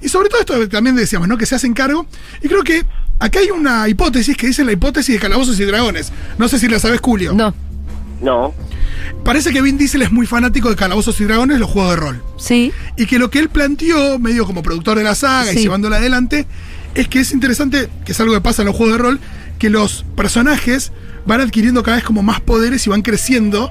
Y 0.00 0.08
sobre 0.08 0.28
todo 0.28 0.40
esto 0.40 0.68
también 0.68 0.94
decíamos, 0.96 1.26
¿no? 1.28 1.36
Que 1.38 1.46
se 1.46 1.54
hacen 1.54 1.72
cargo. 1.74 2.06
Y 2.42 2.48
creo 2.48 2.62
que 2.62 2.84
acá 3.18 3.38
hay 3.40 3.50
una 3.50 3.88
hipótesis 3.88 4.36
que 4.36 4.46
dice 4.48 4.64
la 4.64 4.72
hipótesis 4.72 5.14
de 5.14 5.20
calabozos 5.20 5.58
y 5.58 5.64
dragones. 5.64 6.12
No 6.38 6.46
sé 6.48 6.58
si 6.58 6.68
la 6.68 6.78
sabes, 6.78 7.00
Julio. 7.02 7.32
No. 7.32 7.54
No. 8.20 8.54
Parece 9.24 9.52
que 9.52 9.60
Vin 9.62 9.76
Diesel 9.78 10.02
es 10.02 10.12
muy 10.12 10.26
fanático 10.26 10.70
de 10.70 10.76
calabozos 10.76 11.20
y 11.20 11.24
dragones, 11.24 11.58
los 11.58 11.70
juegos 11.70 11.90
de 11.90 11.96
rol. 11.96 12.22
Sí. 12.36 12.72
Y 12.96 13.06
que 13.06 13.18
lo 13.18 13.30
que 13.30 13.38
él 13.38 13.48
planteó, 13.48 14.18
medio 14.18 14.46
como 14.46 14.62
productor 14.62 14.98
de 14.98 15.04
la 15.04 15.14
saga 15.14 15.52
y 15.52 15.56
llevándola 15.56 15.96
adelante, 15.96 16.46
es 16.94 17.08
que 17.08 17.20
es 17.20 17.32
interesante, 17.32 17.88
que 18.04 18.12
es 18.12 18.20
algo 18.20 18.34
que 18.34 18.40
pasa 18.40 18.62
en 18.62 18.66
los 18.66 18.76
juegos 18.76 18.96
de 18.96 19.02
rol, 19.02 19.20
que 19.58 19.70
los 19.70 20.04
personajes 20.16 20.92
van 21.26 21.40
adquiriendo 21.40 21.82
cada 21.82 21.96
vez 21.96 22.04
como 22.04 22.22
más 22.22 22.40
poderes 22.40 22.86
y 22.86 22.90
van 22.90 23.02
creciendo, 23.02 23.70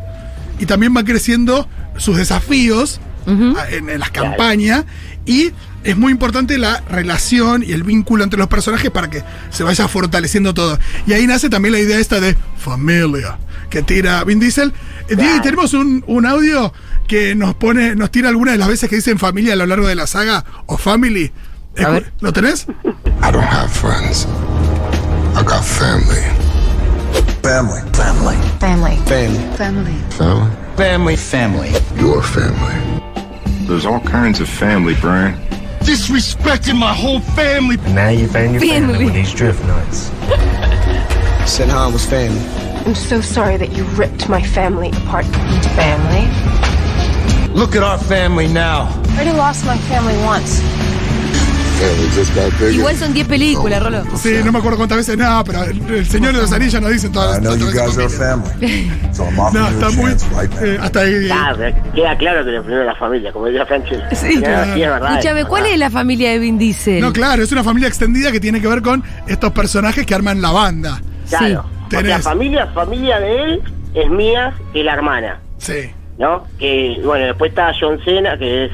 y 0.60 0.66
también 0.66 0.94
van 0.94 1.06
creciendo 1.06 1.68
sus 1.98 2.18
desafíos 2.18 3.00
Ujú. 3.28 3.56
a- 3.58 3.70
en, 3.70 3.90
en 3.90 4.00
las 4.00 4.12
campañas, 4.12 4.86
y 5.26 5.52
es 5.84 5.98
muy 5.98 6.12
importante 6.12 6.58
la 6.58 6.82
relación 6.90 7.64
y 7.64 7.74
el 7.74 7.84
vínculo 7.84 8.24
entre 8.24 8.40
los 8.40 8.48
personajes 8.48 8.90
para 8.90 9.10
que 9.10 9.24
se 9.52 9.64
vaya 9.64 9.88
fortaleciendo 9.88 10.54
todo. 10.54 10.80
Y 11.06 11.14
ahí 11.14 11.28
nace 11.28 11.50
también 11.50 11.74
la 11.74 11.80
idea 11.80 12.00
esta 12.00 12.20
de 12.22 12.38
familia, 12.58 13.38
que 13.70 13.82
tira 13.84 14.24
Vin 14.24 14.40
Diesel. 14.40 14.74
Eh, 15.10 15.16
Diego, 15.18 15.42
tenemos 15.42 15.74
un, 15.74 16.04
un 16.08 16.26
audio 16.26 16.74
que 17.08 17.36
nos 17.36 17.54
pone, 17.56 17.96
nos 17.96 18.12
tira 18.12 18.30
algunas 18.30 18.54
de 18.54 18.58
las 18.60 18.70
veces 18.70 18.90
que 18.90 18.96
dicen 18.96 19.20
familia 19.20 19.54
a 19.54 19.56
lo 19.58 19.66
largo 19.66 19.88
de 19.88 19.96
la 19.96 20.08
saga 20.08 20.46
o 20.68 20.78
family. 20.78 21.32
A 21.84 21.90
ver. 21.90 22.14
¿Lo 22.22 22.32
tenés? 22.32 22.66
I 22.86 23.32
don't 23.32 23.44
have 23.44 23.68
friends. 23.70 24.26
I 25.44 25.46
got 25.46 25.66
family. 25.66 26.22
Family. 27.42 27.82
Family. 27.92 28.38
Family. 28.60 28.96
Family. 29.10 29.46
Family. 29.58 29.94
Family? 30.16 30.56
Family. 30.78 31.16
Family. 31.18 31.70
Your 32.00 32.24
family. 32.24 33.68
There's 33.68 33.86
all 33.86 34.00
kinds 34.00 34.40
of 34.40 34.48
family, 34.48 34.96
Brian. 35.02 35.36
Disrespecting 35.82 36.78
my 36.80 36.94
whole 36.94 37.20
family. 37.36 37.76
Now 37.92 38.08
you 38.08 38.30
found 38.30 38.54
your 38.54 38.62
family, 38.62 38.94
Family. 38.94 39.04
with 39.06 39.14
these 39.16 39.34
drift 39.34 39.62
nuts. 39.66 40.12
Sinhan 41.44 41.92
was 41.94 42.06
family. 42.06 42.40
I'm 42.86 42.96
so 42.96 43.20
sorry 43.20 43.58
that 43.58 43.74
you 43.74 43.84
ripped 44.00 44.30
my 44.30 44.42
family 44.42 44.92
apart. 44.92 45.26
Family? 45.76 46.24
Look 47.54 47.76
at 47.76 47.84
our 47.84 47.98
family 47.98 48.48
now. 48.48 48.84
I 48.88 49.16
already 49.16 49.32
lost 49.32 49.66
my 49.66 49.78
family 49.90 50.16
once. 50.24 50.62
Igual 52.72 52.96
son 52.96 53.14
10 53.14 53.28
películas, 53.28 53.82
Rolo. 53.84 54.04
Sí, 54.16 54.36
no 54.44 54.52
me 54.52 54.60
acuerdo 54.60 54.78
cuántas 54.78 54.98
veces, 55.00 55.18
no, 55.18 55.44
pero 55.46 55.64
el, 55.64 56.06
Señor 56.06 56.34
de 56.34 56.42
los 56.42 56.52
Anillos 56.52 56.82
nos 56.82 56.92
dicen 56.92 57.12
todas 57.12 57.38
I 57.38 57.42
know 57.42 57.58
todas 57.58 57.96
you 57.96 58.02
las 58.02 59.54
No, 59.54 59.68
está 59.70 59.90
muy. 59.92 60.12
eh, 60.62 60.78
hasta 60.82 61.00
ahí. 61.02 61.30
Ah, 61.32 61.56
queda 61.94 62.18
claro 62.18 62.46
que 62.46 62.52
lo 62.52 62.62
primero 62.64 62.82
es 62.82 62.88
la 62.88 62.96
familia, 62.96 63.32
como 63.32 63.46
decía 63.46 63.66
Franchel. 63.66 64.02
Sí. 64.12 64.18
Sí, 64.18 64.36
es 64.36 64.42
verdad. 64.90 65.12
Escúchame, 65.12 65.46
¿cuál 65.46 65.66
es 65.66 65.78
la 65.78 65.90
familia 65.90 66.32
de 66.32 66.40
Vin 66.40 66.58
Diesel? 66.58 67.02
No, 67.02 67.12
claro, 67.14 67.44
es 67.44 67.52
una 67.52 67.64
familia 67.64 67.88
extendida 67.88 68.32
que 68.32 68.40
tiene 68.40 68.62
que 68.62 68.68
ver 68.68 68.82
con 68.82 69.04
estos 69.28 69.52
personajes 69.52 70.06
que 70.06 70.16
arman 70.16 70.42
la 70.42 70.52
banda. 70.52 71.02
Claro. 71.30 71.66
Sí. 71.70 71.78
O 71.88 71.90
sea, 71.90 72.00
Tenés- 72.00 72.22
familia, 72.22 72.68
familia 72.74 73.20
de 73.20 73.44
él 73.44 73.62
es 73.94 74.10
mía, 74.10 74.54
es 74.74 74.84
la 74.86 74.94
hermana, 74.94 75.40
Sí. 75.58 75.92
¿no? 76.18 76.46
Que, 76.58 77.00
bueno, 77.04 77.26
después 77.28 77.50
está 77.50 77.72
John 77.80 78.00
Cena, 78.04 78.38
que 78.38 78.66
es, 78.66 78.72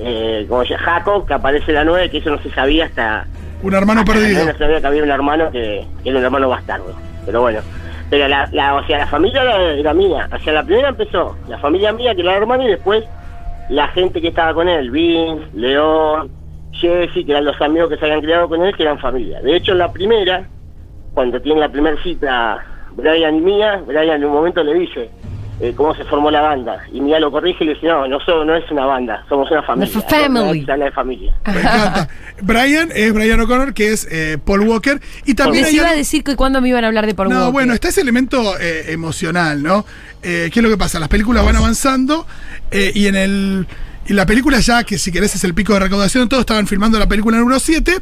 eh, 0.00 0.46
como 0.48 0.62
llama, 0.62 0.82
Jacob, 0.82 1.26
que 1.26 1.34
aparece 1.34 1.72
la 1.72 1.84
9, 1.84 2.10
que 2.10 2.18
eso 2.18 2.30
no 2.30 2.42
se 2.42 2.50
sabía 2.50 2.86
hasta... 2.86 3.26
Un 3.62 3.74
hermano 3.74 4.00
hasta 4.00 4.12
perdido. 4.12 4.44
No 4.44 4.58
sabía 4.58 4.80
que 4.80 4.86
había 4.86 5.02
un 5.02 5.10
hermano 5.10 5.50
que, 5.50 5.86
que 6.02 6.08
era 6.08 6.18
un 6.18 6.24
hermano 6.24 6.48
bastardo. 6.48 6.94
Pero 7.26 7.42
bueno. 7.42 7.60
Pero 8.08 8.26
la, 8.26 8.48
la, 8.52 8.74
o 8.74 8.86
sea, 8.86 8.98
la 8.98 9.06
familia 9.06 9.42
era, 9.42 9.72
era 9.72 9.94
mía. 9.94 10.28
O 10.32 10.38
sea, 10.38 10.52
la 10.52 10.64
primera 10.64 10.88
empezó 10.88 11.36
la 11.48 11.58
familia 11.58 11.92
mía, 11.92 12.14
que 12.14 12.22
era 12.22 12.32
la 12.32 12.38
hermana, 12.38 12.64
y 12.64 12.68
después 12.68 13.04
la 13.68 13.86
gente 13.88 14.20
que 14.20 14.28
estaba 14.28 14.54
con 14.54 14.68
él, 14.68 14.90
Vince, 14.90 15.46
León, 15.54 16.30
Jesse, 16.72 17.24
que 17.24 17.30
eran 17.30 17.44
los 17.44 17.60
amigos 17.60 17.90
que 17.90 17.96
se 17.98 18.04
habían 18.04 18.20
criado 18.20 18.48
con 18.48 18.62
él, 18.64 18.74
que 18.74 18.82
eran 18.82 18.98
familia. 18.98 19.40
De 19.42 19.56
hecho, 19.56 19.72
en 19.72 19.78
la 19.78 19.92
primera, 19.92 20.48
cuando 21.14 21.40
tiene 21.40 21.60
la 21.60 21.68
primera 21.68 21.96
cita 22.02 22.64
Brian 22.92 23.36
y 23.36 23.40
Mía, 23.40 23.82
Brian 23.86 24.16
en 24.16 24.24
un 24.24 24.32
momento 24.32 24.62
le 24.64 24.74
dice 24.74 25.10
eh, 25.60 25.74
cómo 25.76 25.94
se 25.94 26.04
formó 26.04 26.30
la 26.30 26.40
banda. 26.40 26.82
Y 26.92 27.00
Mía 27.00 27.20
lo 27.20 27.30
corrige 27.30 27.64
y 27.64 27.66
le 27.68 27.74
dice, 27.74 27.86
no, 27.86 28.08
no, 28.08 28.18
so- 28.20 28.44
no 28.44 28.54
es 28.56 28.68
una 28.70 28.86
banda, 28.86 29.24
somos 29.28 29.50
una 29.50 29.62
familia. 29.62 29.94
Una 29.94 30.08
family. 30.08 30.66
Habla 30.70 30.84
de 30.86 30.90
familia. 30.92 31.34
Me 31.46 31.60
encanta. 31.60 32.08
Brian 32.42 32.88
es 32.94 33.12
Brian 33.12 33.40
O'Connor, 33.40 33.74
que 33.74 33.92
es 33.92 34.08
eh, 34.10 34.38
Paul 34.44 34.60
Walker. 34.60 35.00
Y 35.26 35.34
también 35.34 35.64
Les 35.64 35.74
iba 35.74 35.88
a 35.88 35.94
decir 35.94 36.24
que 36.24 36.36
cuándo 36.36 36.60
me 36.60 36.68
iban 36.70 36.84
a 36.84 36.86
hablar 36.86 37.06
de 37.06 37.14
Paul 37.14 37.28
No, 37.28 37.36
Walker. 37.36 37.52
bueno, 37.52 37.74
está 37.74 37.88
ese 37.88 38.00
elemento 38.00 38.58
eh, 38.58 38.86
emocional, 38.92 39.62
¿no? 39.62 39.84
Eh, 40.22 40.50
¿Qué 40.52 40.60
es 40.60 40.62
lo 40.62 40.70
que 40.70 40.76
pasa? 40.78 40.98
Las 40.98 41.08
películas 41.08 41.44
van 41.44 41.56
avanzando 41.56 42.26
eh, 42.70 42.92
y 42.94 43.06
en 43.06 43.16
el 43.16 43.66
y 44.06 44.12
la 44.14 44.26
película 44.26 44.58
ya, 44.60 44.82
que 44.82 44.98
si 44.98 45.12
querés 45.12 45.34
es 45.36 45.44
el 45.44 45.54
pico 45.54 45.72
de 45.74 45.80
recaudación, 45.80 46.28
todos 46.28 46.40
estaban 46.40 46.66
filmando 46.66 46.98
la 46.98 47.06
película 47.06 47.38
número 47.38 47.60
7, 47.60 47.98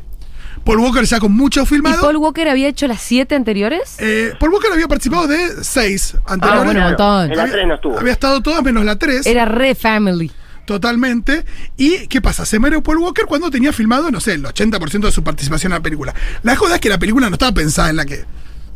Paul 0.64 0.80
Walker 0.80 1.04
ya 1.04 1.18
con 1.20 1.32
mucho 1.32 1.62
¿Y 1.62 1.66
filmado. 1.66 2.00
Paul 2.02 2.16
Walker 2.16 2.48
había 2.48 2.68
hecho 2.68 2.86
las 2.86 3.00
siete 3.00 3.34
anteriores? 3.34 3.96
Eh, 3.98 4.34
Paul 4.38 4.52
Walker 4.52 4.70
había 4.72 4.86
participado 4.88 5.26
de 5.26 5.62
seis 5.64 6.14
anteriores. 6.26 6.60
Ah, 6.60 6.64
bueno, 6.64 6.80
un 6.80 6.86
montón. 6.88 7.30
En 7.32 7.36
la 7.36 7.46
3 7.46 7.66
no 7.66 7.74
estuvo. 7.74 7.98
Había 7.98 8.12
estado 8.12 8.40
todas 8.42 8.62
menos 8.62 8.84
la 8.84 8.96
3. 8.96 9.26
Era 9.26 9.44
re 9.46 9.74
family. 9.74 10.30
Totalmente. 10.66 11.46
¿Y 11.78 12.06
qué 12.08 12.20
pasa? 12.20 12.44
Se 12.44 12.58
muere 12.58 12.82
Paul 12.82 12.98
Walker 12.98 13.24
cuando 13.24 13.50
tenía 13.50 13.72
filmado, 13.72 14.10
no 14.10 14.20
sé, 14.20 14.34
el 14.34 14.44
80% 14.44 15.00
de 15.06 15.12
su 15.12 15.24
participación 15.24 15.72
en 15.72 15.78
la 15.78 15.82
película. 15.82 16.14
La 16.42 16.56
joda 16.56 16.74
es 16.74 16.80
que 16.82 16.90
la 16.90 16.98
película 16.98 17.28
no 17.30 17.34
estaba 17.36 17.52
pensada 17.52 17.88
en 17.88 17.96
la 17.96 18.04
que. 18.04 18.24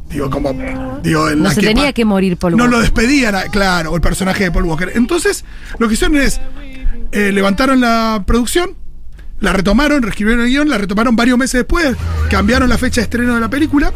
Digo, 0.09 0.31
como. 0.31 0.53
Digo, 1.03 1.29
en 1.29 1.39
No 1.43 1.45
la 1.49 1.55
se 1.55 1.61
que 1.61 1.67
tenía 1.67 1.93
que 1.93 2.05
morir 2.07 2.39
Paul 2.39 2.57
No 2.57 2.65
Walker. 2.65 2.71
lo 2.79 2.81
despedían, 2.83 3.35
a- 3.35 3.43
claro, 3.45 3.93
o 3.93 3.97
el 3.97 4.01
personaje 4.01 4.45
de 4.45 4.51
Paul 4.51 4.65
Walker. 4.65 4.91
Entonces, 4.95 5.45
lo 5.79 5.89
que 5.89 5.95
hicieron 5.95 6.17
es. 6.17 6.41
eh, 7.13 7.31
levantaron 7.31 7.79
la 7.83 8.25
producción, 8.27 8.75
la 9.43 9.53
retomaron, 9.53 10.03
reescribieron 10.03 10.45
el 10.45 10.51
guion, 10.51 10.69
la 10.69 10.79
retomaron 10.79 11.15
varios 11.15 11.37
meses 11.37 11.61
después, 11.61 11.97
cambiaron 12.31 12.69
la 12.69 12.79
fecha 12.79 13.01
de 13.01 13.05
estreno 13.05 13.35
de 13.35 13.41
la 13.41 13.51
película 13.51 13.93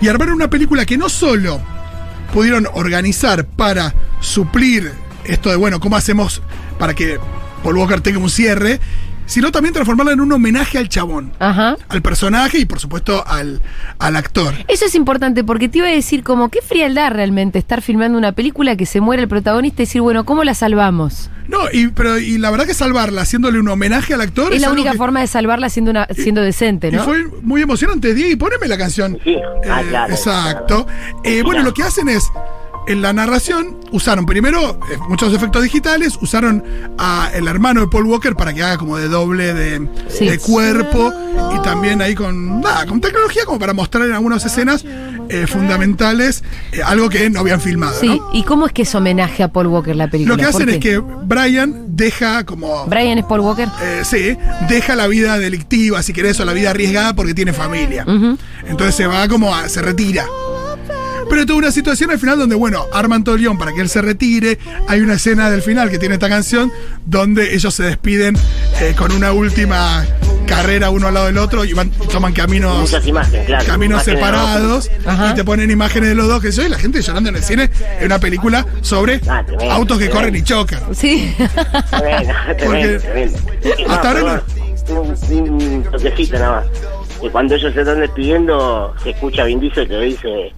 y 0.00 0.08
armaron 0.08 0.34
una 0.34 0.50
película 0.50 0.84
que 0.84 0.98
no 0.98 1.08
solo 1.08 1.60
pudieron 2.32 2.66
organizar 2.72 3.46
para 3.46 3.94
suplir 4.20 4.90
esto 5.24 5.50
de, 5.50 5.56
bueno, 5.56 5.78
¿cómo 5.78 5.96
hacemos 5.96 6.42
para 6.78 6.94
que 6.94 7.18
Paul 7.62 7.76
Walker 7.76 8.00
tenga 8.00 8.18
un 8.18 8.30
cierre? 8.30 8.80
Sino 9.26 9.50
también 9.50 9.72
transformarla 9.72 10.12
en 10.12 10.20
un 10.20 10.30
homenaje 10.32 10.76
al 10.78 10.88
chabón, 10.88 11.32
Ajá. 11.38 11.76
al 11.88 12.02
personaje 12.02 12.58
y 12.58 12.64
por 12.66 12.78
supuesto 12.78 13.26
al, 13.26 13.62
al 13.98 14.16
actor. 14.16 14.52
Eso 14.68 14.84
es 14.84 14.94
importante 14.94 15.42
porque 15.44 15.68
te 15.68 15.78
iba 15.78 15.86
a 15.88 15.90
decir 15.90 16.22
como 16.22 16.50
qué 16.50 16.60
frialdad 16.60 17.10
realmente 17.10 17.58
estar 17.58 17.80
filmando 17.80 18.18
una 18.18 18.32
película 18.32 18.76
que 18.76 18.84
se 18.86 19.00
muere 19.00 19.22
el 19.22 19.28
protagonista 19.28 19.82
y 19.82 19.86
decir, 19.86 20.02
bueno, 20.02 20.24
¿cómo 20.24 20.44
la 20.44 20.52
salvamos? 20.54 21.30
No, 21.48 21.60
y, 21.72 21.88
pero, 21.88 22.18
y 22.18 22.38
la 22.38 22.50
verdad 22.50 22.66
que 22.66 22.74
salvarla 22.74 23.22
haciéndole 23.22 23.58
un 23.58 23.68
homenaje 23.68 24.14
al 24.14 24.20
actor 24.22 24.52
Es 24.52 24.60
la 24.60 24.68
algo 24.68 24.74
única 24.80 24.92
que- 24.92 24.98
forma 24.98 25.20
de 25.20 25.26
salvarla 25.26 25.68
siendo 25.68 25.90
una 25.90 26.06
siendo 26.14 26.40
decente, 26.42 26.88
Y 26.88 26.92
¿no? 26.92 27.04
fue 27.04 27.24
muy 27.42 27.62
emocionante. 27.62 28.14
Diego, 28.14 28.38
poneme 28.38 28.66
la 28.68 28.76
canción. 28.78 29.18
Sí. 29.24 29.36
Ah, 29.70 29.80
Eh, 29.82 29.86
claro. 29.88 30.12
Exacto. 30.14 30.86
Eh, 31.22 31.42
bueno, 31.42 31.62
lo 31.62 31.72
que 31.74 31.82
hacen 31.82 32.08
es, 32.08 32.24
en 32.86 33.02
la 33.02 33.12
narración, 33.12 33.76
usaron 33.92 34.26
primero 34.26 34.78
eh, 34.90 34.98
muchos 35.08 35.32
efectos 35.32 35.62
digitales, 35.62 36.18
usaron 36.20 36.62
a 36.98 37.30
el 37.34 37.48
hermano 37.48 37.80
de 37.82 37.86
Paul 37.88 38.06
Walker 38.06 38.34
para 38.34 38.52
que 38.52 38.62
haga 38.62 38.76
como 38.78 38.96
de 38.98 39.08
doble 39.08 39.54
de, 39.54 39.88
Sí. 40.08 40.26
de 40.28 40.38
cuerpo 40.38 41.12
y 41.56 41.62
también 41.62 42.00
ahí 42.02 42.14
con, 42.14 42.60
nada, 42.60 42.86
con 42.86 43.00
tecnología 43.00 43.44
como 43.44 43.58
para 43.58 43.72
mostrar 43.72 44.06
en 44.06 44.12
algunas 44.14 44.44
escenas 44.44 44.84
eh, 45.28 45.46
fundamentales 45.46 46.44
eh, 46.72 46.82
algo 46.84 47.08
que 47.08 47.30
no 47.30 47.40
habían 47.40 47.60
filmado. 47.60 47.94
Sí, 47.98 48.08
¿no? 48.08 48.28
¿y 48.32 48.42
cómo 48.42 48.66
es 48.66 48.72
que 48.72 48.82
es 48.82 48.94
homenaje 48.94 49.42
a 49.42 49.48
Paul 49.48 49.68
Walker 49.68 49.96
la 49.96 50.08
película? 50.08 50.34
Lo 50.36 50.38
que 50.38 50.50
¿Por 50.50 50.62
hacen 50.62 50.68
es 50.74 50.78
que 50.80 50.98
Brian 50.98 51.96
deja 51.96 52.44
como... 52.44 52.84
Brian 52.86 53.18
es 53.18 53.24
Paul 53.24 53.40
Walker. 53.40 53.68
Eh, 53.82 54.02
sí, 54.04 54.36
deja 54.68 54.94
la 54.94 55.06
vida 55.06 55.38
delictiva, 55.38 56.02
si 56.02 56.12
querés, 56.12 56.38
o 56.40 56.44
la 56.44 56.52
vida 56.52 56.70
arriesgada 56.70 57.14
porque 57.14 57.34
tiene 57.34 57.52
familia. 57.52 58.04
Entonces 58.66 58.94
se 58.94 59.06
va 59.06 59.26
como 59.28 59.54
a, 59.54 59.68
se 59.68 59.80
retira. 59.80 60.26
Pero 61.28 61.46
tuvo 61.46 61.58
una 61.58 61.70
situación 61.72 62.10
al 62.10 62.18
final 62.18 62.38
donde, 62.38 62.54
bueno, 62.56 62.86
arman 62.92 63.24
todo 63.24 63.34
el 63.34 63.40
guion 63.42 63.58
para 63.58 63.72
que 63.72 63.80
él 63.80 63.88
se 63.88 64.02
retire. 64.02 64.58
Hay 64.88 65.00
una 65.00 65.14
escena 65.14 65.50
del 65.50 65.62
final 65.62 65.90
que 65.90 65.98
tiene 65.98 66.14
esta 66.14 66.28
canción 66.28 66.72
donde 67.06 67.54
ellos 67.54 67.74
se 67.74 67.82
despiden 67.84 68.36
eh, 68.80 68.94
con 68.96 69.12
una 69.12 69.32
última 69.32 70.04
carrera 70.46 70.90
uno 70.90 71.08
al 71.08 71.14
lado 71.14 71.26
del 71.26 71.38
otro 71.38 71.64
y 71.64 71.72
van, 71.72 71.90
toman 71.90 72.34
caminos, 72.34 72.80
Muchas 72.82 73.06
imágenes, 73.06 73.46
claro. 73.46 73.64
caminos 73.64 74.06
Imágenes 74.06 74.20
separados 74.20 74.90
y 75.30 75.34
te 75.34 75.42
ponen 75.42 75.70
imágenes 75.70 76.10
de 76.10 76.14
los 76.14 76.28
dos 76.28 76.42
que 76.42 76.52
yo 76.52 76.62
y 76.62 76.68
la 76.68 76.78
gente 76.78 77.00
llorando 77.00 77.30
en 77.30 77.36
el 77.36 77.42
cine 77.42 77.70
en 77.98 78.04
una 78.06 78.18
película 78.18 78.66
sobre 78.82 79.22
Ah, 79.26 79.42
tremendo, 79.46 79.72
autos 79.72 79.98
que 79.98 80.04
tremendo. 80.10 80.20
corren 80.20 80.36
y 80.36 80.42
chocan. 80.44 80.94
Sí. 80.94 81.34
Tremendo, 81.90 82.34
Porque- 82.46 82.98
tremendo, 82.98 83.38
tremendo. 83.38 83.38
hasta 83.94 84.08
ahora 84.10 84.42
perdón, 84.86 85.16
un, 85.30 85.50
un 85.50 85.82
toquecito 85.84 86.38
nada 86.38 86.60
más. 86.60 86.66
Que 87.22 87.30
cuando 87.30 87.54
ellos 87.54 87.72
se 87.72 87.80
están 87.80 88.00
despidiendo, 88.00 88.94
se 89.02 89.10
escucha 89.10 89.44
Vin 89.44 89.60
Diesel 89.60 89.88
que 89.88 89.98
dice: 89.98 90.52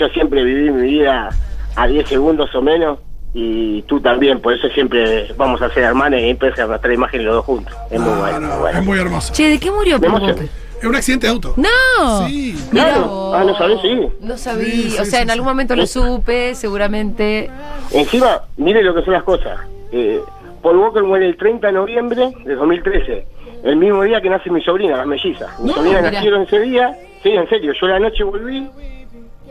Yo 0.00 0.08
siempre 0.08 0.42
viví 0.42 0.70
mi 0.70 0.92
vida 0.92 1.28
a 1.76 1.86
10 1.86 2.08
segundos 2.08 2.48
o 2.54 2.62
menos, 2.62 2.98
y 3.34 3.82
tú 3.82 4.00
también, 4.00 4.40
por 4.40 4.54
eso 4.54 4.66
siempre 4.70 5.30
vamos 5.36 5.60
a 5.60 5.68
ser 5.74 5.82
hermanos 5.84 6.20
y 6.22 6.30
empiezan 6.30 6.64
a 6.64 6.72
mostrar 6.72 6.92
imágenes 6.94 7.26
los 7.26 7.34
dos 7.36 7.44
juntos. 7.44 7.74
Es 7.90 8.00
muy 8.00 8.10
No, 8.10 8.18
bueno, 8.18 8.40
no, 8.40 8.48
muy 8.48 8.58
bueno. 8.60 8.78
es 8.78 8.84
muy 8.86 8.98
hermoso. 8.98 9.32
che, 9.34 9.50
¿de 9.50 9.60
qué 9.60 9.70
murió. 9.70 9.98
Walker? 9.98 10.48
Es 10.80 10.84
un 10.86 10.96
accidente 10.96 11.26
de 11.26 11.32
auto. 11.34 11.52
No. 11.58 12.26
Sí. 12.26 12.56
Claro. 12.70 13.34
Ah, 13.34 13.44
¿no 13.44 13.54
sabés? 13.58 13.78
Sí. 13.82 14.08
No 14.22 14.38
sabía. 14.38 14.64
Sí, 14.64 14.90
sí, 14.90 14.98
o 14.98 15.04
sea, 15.04 15.04
sí, 15.04 15.16
en 15.18 15.24
sí. 15.28 15.30
algún 15.32 15.46
momento 15.48 15.76
lo 15.76 15.86
supe, 15.86 16.54
seguramente. 16.54 17.50
Encima, 17.92 18.40
mire 18.56 18.82
lo 18.82 18.94
que 18.94 19.02
son 19.02 19.12
las 19.12 19.22
cosas. 19.24 19.60
Eh, 19.92 20.18
Paul 20.62 20.78
Walker 20.78 21.02
muere 21.02 21.26
el 21.26 21.36
30 21.36 21.66
de 21.66 21.72
noviembre 21.74 22.32
de 22.46 22.54
2013, 22.54 23.26
el 23.64 23.76
mismo 23.76 24.02
día 24.02 24.22
que 24.22 24.30
nace 24.30 24.48
mi 24.50 24.62
sobrina, 24.62 24.96
la 24.96 25.04
melliza. 25.04 25.46
Mi 25.60 25.68
No, 25.68 25.74
sobrina 25.74 25.98
mirá. 25.98 26.10
nacieron 26.12 26.42
ese 26.42 26.58
día, 26.60 26.96
sí, 27.22 27.28
en 27.30 27.46
serio, 27.50 27.72
yo 27.78 27.86
la 27.86 27.98
noche 27.98 28.24
volví 28.24 28.66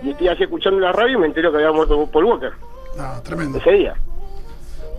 y 0.04 0.12
estoy 0.12 0.28
así 0.30 0.44
escuchando 0.44 0.80
la 0.80 0.92
radio 0.92 1.18
y 1.18 1.22
me 1.22 1.28
entero 1.28 1.52
que 1.52 1.58
había 1.58 1.72
muerto 1.72 2.08
Paul 2.12 2.26
Walker 2.26 2.52
No, 2.98 3.22
tremendo. 3.24 3.58
ese 3.60 3.72
día. 3.72 3.94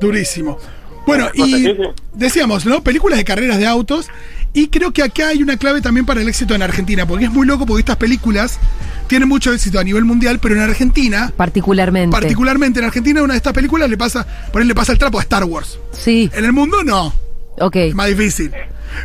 Durísimo. 0.00 0.58
Bueno, 1.06 1.28
y 1.34 1.76
decíamos, 2.12 2.66
¿no? 2.66 2.82
Películas 2.82 3.18
de 3.18 3.24
carreras 3.24 3.58
de 3.58 3.66
autos. 3.66 4.08
Y 4.52 4.68
creo 4.68 4.92
que 4.92 5.02
acá 5.02 5.28
hay 5.28 5.42
una 5.42 5.56
clave 5.56 5.80
también 5.80 6.04
para 6.04 6.20
el 6.20 6.28
éxito 6.28 6.54
en 6.56 6.62
Argentina, 6.62 7.06
porque 7.06 7.26
es 7.26 7.30
muy 7.30 7.46
loco 7.46 7.66
porque 7.66 7.80
estas 7.80 7.96
películas 7.96 8.58
tienen 9.06 9.28
mucho 9.28 9.52
éxito 9.52 9.78
a 9.78 9.84
nivel 9.84 10.04
mundial, 10.04 10.40
pero 10.40 10.56
en 10.56 10.60
Argentina, 10.62 11.32
Particularmente. 11.36 12.10
particularmente 12.12 12.80
en 12.80 12.86
Argentina, 12.86 13.22
una 13.22 13.34
de 13.34 13.38
estas 13.38 13.52
películas 13.52 13.88
le 13.88 13.96
pasa, 13.96 14.26
por 14.52 14.60
ahí 14.60 14.66
le 14.66 14.74
pasa 14.74 14.90
el 14.90 14.98
trapo 14.98 15.18
a 15.18 15.22
Star 15.22 15.44
Wars. 15.44 15.78
sí, 15.92 16.28
En 16.34 16.44
el 16.44 16.52
mundo 16.52 16.82
no, 16.82 17.14
ok. 17.60 17.76
es 17.76 17.94
más 17.94 18.08
difícil. 18.08 18.50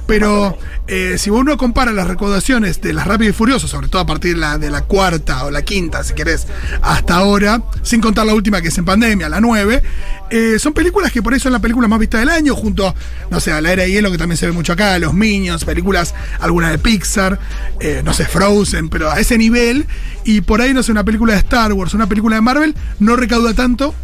Pero 0.08 0.58
eh, 0.88 1.16
si 1.18 1.30
uno 1.30 1.58
compara 1.58 1.92
las 1.92 2.08
recaudaciones 2.08 2.82
de 2.82 2.94
las 2.94 3.08
Rápido 3.08 3.30
y 3.32 3.34
Furioso, 3.34 3.68
sobre 3.68 3.88
todo 3.88 4.02
a 4.02 4.06
partir 4.06 4.38
de 4.38 4.70
la, 4.70 4.82
cuarta 4.82 5.46
o 5.46 5.52
la 5.52 5.64
quinta, 5.64 6.04
si 6.04 6.14
querés, 6.14 6.48
hasta 6.82 7.16
ahora, 7.16 7.64
sin 7.82 8.02
contar 8.02 8.26
la 8.26 8.34
última 8.34 8.62
que 8.62 8.68
es 8.68 8.78
en 8.78 8.86
pandemia, 8.86 9.30
la 9.30 9.42
9, 9.42 9.82
eh, 10.30 10.60
son 10.60 10.74
películas 10.74 11.12
que 11.12 11.22
por 11.22 11.34
ahí 11.34 11.40
son 11.40 11.52
las 11.52 11.62
películas 11.62 11.90
más 11.90 12.00
vistas 12.00 12.20
del 12.20 12.30
año, 12.30 12.56
junto, 12.56 12.94
no 13.30 13.40
sé, 13.40 13.52
a 13.52 13.62
La 13.62 13.72
Era 13.72 13.84
de 13.84 13.92
Hielo, 13.92 14.12
que 14.12 14.18
también 14.18 14.38
se 14.38 14.46
ve 14.46 14.52
mucho 14.52 14.74
acá, 14.74 14.98
Los 15.00 15.14
Minions, 15.14 15.66
películas, 15.66 16.14
algunas 16.40 16.72
de 16.72 16.78
Pixar, 16.78 17.40
eh, 17.80 18.02
no 18.04 18.14
sé, 18.14 18.26
Frozen, 18.26 18.90
pero 18.90 19.12
a 19.12 19.20
ese 19.20 19.38
nivel, 19.38 19.86
y 20.24 20.42
por 20.42 20.62
ahí, 20.62 20.74
no 20.74 20.84
sé, 20.84 20.92
una 20.92 21.04
película 21.04 21.34
de 21.34 21.40
Star 21.40 21.74
Wars, 21.74 21.94
una 21.94 22.08
película 22.08 22.36
de 22.36 22.42
Marvel, 22.42 22.76
no 23.00 23.16
recauda 23.16 23.54
tanto 23.54 23.96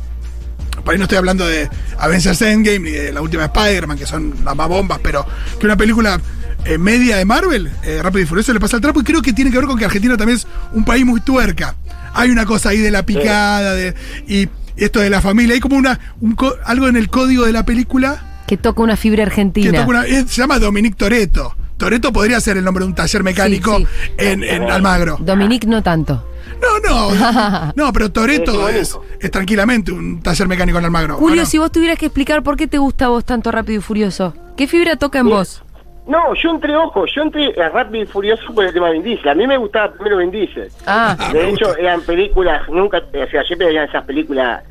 por 0.83 0.93
ahí 0.93 0.97
no 0.97 1.03
estoy 1.05 1.17
hablando 1.17 1.47
de 1.47 1.69
Avengers 1.99 2.41
Endgame 2.41 2.79
ni 2.79 2.91
de 2.91 3.11
la 3.13 3.21
última 3.21 3.45
Spider-Man, 3.45 3.97
que 3.97 4.05
son 4.05 4.33
las 4.43 4.55
más 4.55 4.67
bombas, 4.67 4.99
pero 5.01 5.25
que 5.59 5.65
una 5.65 5.77
película 5.77 6.19
eh, 6.65 6.77
media 6.77 7.17
de 7.17 7.25
Marvel, 7.25 7.71
eh, 7.83 7.99
Rápido 8.03 8.23
y 8.23 8.25
Furioso, 8.27 8.53
le 8.53 8.59
pasa 8.59 8.75
el 8.77 8.81
trapo 8.81 9.01
y 9.01 9.03
creo 9.03 9.21
que 9.21 9.33
tiene 9.33 9.51
que 9.51 9.57
ver 9.57 9.65
con 9.67 9.77
que 9.77 9.85
Argentina 9.85 10.15
también 10.17 10.37
es 10.37 10.47
un 10.73 10.85
país 10.85 11.05
muy 11.05 11.21
tuerca. 11.21 11.75
Hay 12.13 12.29
una 12.29 12.45
cosa 12.45 12.69
ahí 12.69 12.77
de 12.79 12.91
la 12.91 13.03
picada 13.05 13.73
de, 13.73 13.95
y 14.27 14.47
esto 14.77 14.99
de 14.99 15.09
la 15.09 15.21
familia, 15.21 15.53
hay 15.55 15.59
como 15.59 15.75
una 15.77 15.99
un 16.21 16.35
co- 16.35 16.55
algo 16.65 16.87
en 16.87 16.95
el 16.97 17.09
código 17.09 17.45
de 17.45 17.51
la 17.53 17.65
película 17.65 18.43
Que 18.47 18.57
toca 18.57 18.81
una 18.81 18.95
fibra 18.97 19.17
que 19.23 19.29
argentina. 19.29 19.71
toca 19.71 19.87
una- 19.89 20.05
es- 20.05 20.29
se 20.29 20.41
llama 20.41 20.59
Dominique 20.59 20.95
Toreto. 20.95 21.55
Toreto 21.77 22.13
podría 22.13 22.39
ser 22.39 22.57
el 22.57 22.63
nombre 22.63 22.83
de 22.83 22.89
un 22.89 22.95
taller 22.95 23.23
mecánico 23.23 23.77
Sí, 23.77 23.87
En, 24.19 24.43
en 24.43 24.69
Almagro. 24.69 25.17
Dominique 25.19 25.65
no 25.67 25.81
tanto. 25.81 26.27
No, 26.61 26.79
no, 26.79 27.71
no, 27.75 27.93
pero 27.93 28.11
Toreto 28.11 28.69
es, 28.69 28.97
es 29.19 29.31
tranquilamente 29.31 29.91
un 29.91 30.21
taller 30.21 30.47
mecánico 30.47 30.77
en 30.79 30.85
Almagro. 30.85 31.15
¿o 31.15 31.17
Julio, 31.17 31.41
no? 31.41 31.45
si 31.47 31.57
vos 31.57 31.71
tuvieras 31.71 31.97
que 31.97 32.05
explicar 32.07 32.43
por 32.43 32.55
qué 32.57 32.67
te 32.67 32.77
gusta 32.77 33.05
a 33.05 33.09
vos 33.09 33.25
tanto 33.25 33.51
Rápido 33.51 33.79
y 33.79 33.81
Furioso, 33.81 34.33
¿qué 34.57 34.67
fibra 34.67 34.95
toca 34.95 35.19
en 35.19 35.29
vos? 35.29 35.63
No, 36.07 36.33
yo 36.33 36.49
entré, 36.49 36.75
ojo, 36.75 37.05
yo 37.05 37.21
entré 37.21 37.53
a 37.61 37.69
Rápido 37.69 38.03
y 38.03 38.07
Furioso 38.07 38.53
por 38.53 38.65
el 38.65 38.73
tema 38.73 38.87
de 38.87 38.93
Vin 38.93 39.03
Diesel. 39.03 39.29
A 39.29 39.35
mí 39.35 39.45
me 39.47 39.57
gustaba 39.57 39.93
primero 39.93 40.17
Vin 40.17 40.31
Diesel. 40.31 40.69
Ah, 40.85 41.15
Ah, 41.19 41.31
De 41.31 41.49
hecho, 41.49 41.65
gusta. 41.67 41.79
eran 41.81 42.01
películas, 42.01 42.67
nunca, 42.69 42.97
o 42.99 43.27
sea, 43.29 43.43
siempre 43.43 43.67
veían 43.67 43.87
esas 43.87 44.03
películas 44.03 44.63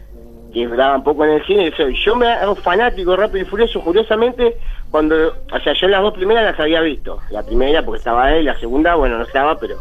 que 0.52 0.66
daban 0.66 1.04
poco 1.04 1.25
en 1.25 1.30
el 1.32 1.47
cine. 1.47 1.68
Eso, 1.68 1.88
Yo 1.88 2.16
me 2.16 2.26
hago 2.26 2.56
fanático 2.56 3.12
de 3.12 3.16
Rápido 3.16 3.44
y 3.44 3.49
Furioso, 3.49 3.80
curiosamente, 3.80 4.56
cuando, 4.90 5.14
o 5.52 5.61
sea, 5.62 5.73
yo 5.73 5.87
las 5.88 6.02
dos 6.02 6.14
primeras 6.14 6.44
las 6.44 6.59
había 6.61 6.80
visto. 6.80 7.20
La 7.30 7.44
primera 7.44 7.85
porque 7.85 7.99
estaba 7.99 8.32
él, 8.32 8.44
la 8.47 8.59
segunda, 8.59 8.97
bueno, 8.97 9.16
no 9.18 9.25
estaba, 9.25 9.56
pero... 9.59 9.76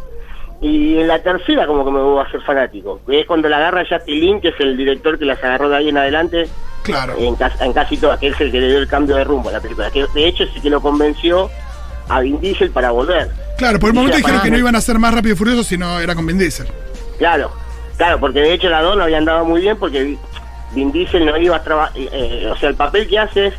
Y 0.61 0.97
en 0.97 1.07
la 1.07 1.19
tercera 1.23 1.65
como 1.67 1.85
que 1.85 1.91
me 1.91 1.99
voy 2.01 2.19
a 2.19 2.27
hacer 2.27 2.41
fanático. 2.41 2.99
que 3.07 3.21
Es 3.21 3.25
cuando 3.25 3.47
la 3.47 3.57
agarra 3.57 3.83
Justin 3.89 4.41
que 4.41 4.49
es 4.49 4.55
el 4.59 4.75
director 4.75 5.17
que 5.17 5.25
las 5.25 5.41
agarró 5.43 5.69
de 5.69 5.77
ahí 5.77 5.89
en 5.89 5.97
adelante, 5.97 6.47
Claro. 6.83 7.15
en, 7.17 7.35
cas- 7.35 7.59
en 7.61 7.71
casi 7.73 7.97
todas, 7.97 8.19
que 8.19 8.27
es 8.27 8.41
el 8.41 8.51
que 8.51 8.59
le 8.59 8.67
dio 8.67 8.77
el 8.79 8.87
cambio 8.87 9.15
de 9.15 9.23
rumbo 9.23 9.49
a 9.49 9.53
la 9.53 9.61
película. 9.61 9.89
Que 9.91 10.05
de 10.13 10.27
hecho 10.27 10.43
es 10.43 10.55
el 10.55 10.61
que 10.61 10.69
lo 10.69 10.81
convenció 10.81 11.49
a 12.09 12.19
Vin 12.21 12.39
Diesel 12.41 12.71
para 12.71 12.91
volver. 12.91 13.29
Claro, 13.57 13.79
por 13.79 13.89
el 13.89 13.95
momento 13.95 14.17
dijeron 14.17 14.41
que 14.41 14.51
no 14.51 14.57
iban 14.57 14.75
a 14.75 14.81
ser 14.81 14.97
más 14.99 15.13
rápido 15.13 15.33
y 15.35 15.37
furioso 15.37 15.63
si 15.63 15.77
no 15.77 15.99
era 15.99 16.13
con 16.15 16.25
Vin 16.25 16.37
Diesel. 16.39 16.67
Claro, 17.17 17.51
claro, 17.97 18.19
porque 18.19 18.39
de 18.41 18.53
hecho 18.53 18.69
las 18.69 18.83
dos 18.83 18.97
no 18.97 19.03
habían 19.03 19.25
dado 19.25 19.45
muy 19.45 19.61
bien 19.61 19.77
porque 19.77 20.03
Vi- 20.03 20.17
Vin 20.73 20.91
Diesel 20.91 21.25
no 21.25 21.37
iba 21.37 21.55
a 21.57 21.63
trabajar, 21.63 21.93
o 22.51 22.55
sea, 22.57 22.69
el 22.69 22.75
papel 22.75 23.07
que 23.07 23.19
hace 23.19 23.47
es, 23.47 23.53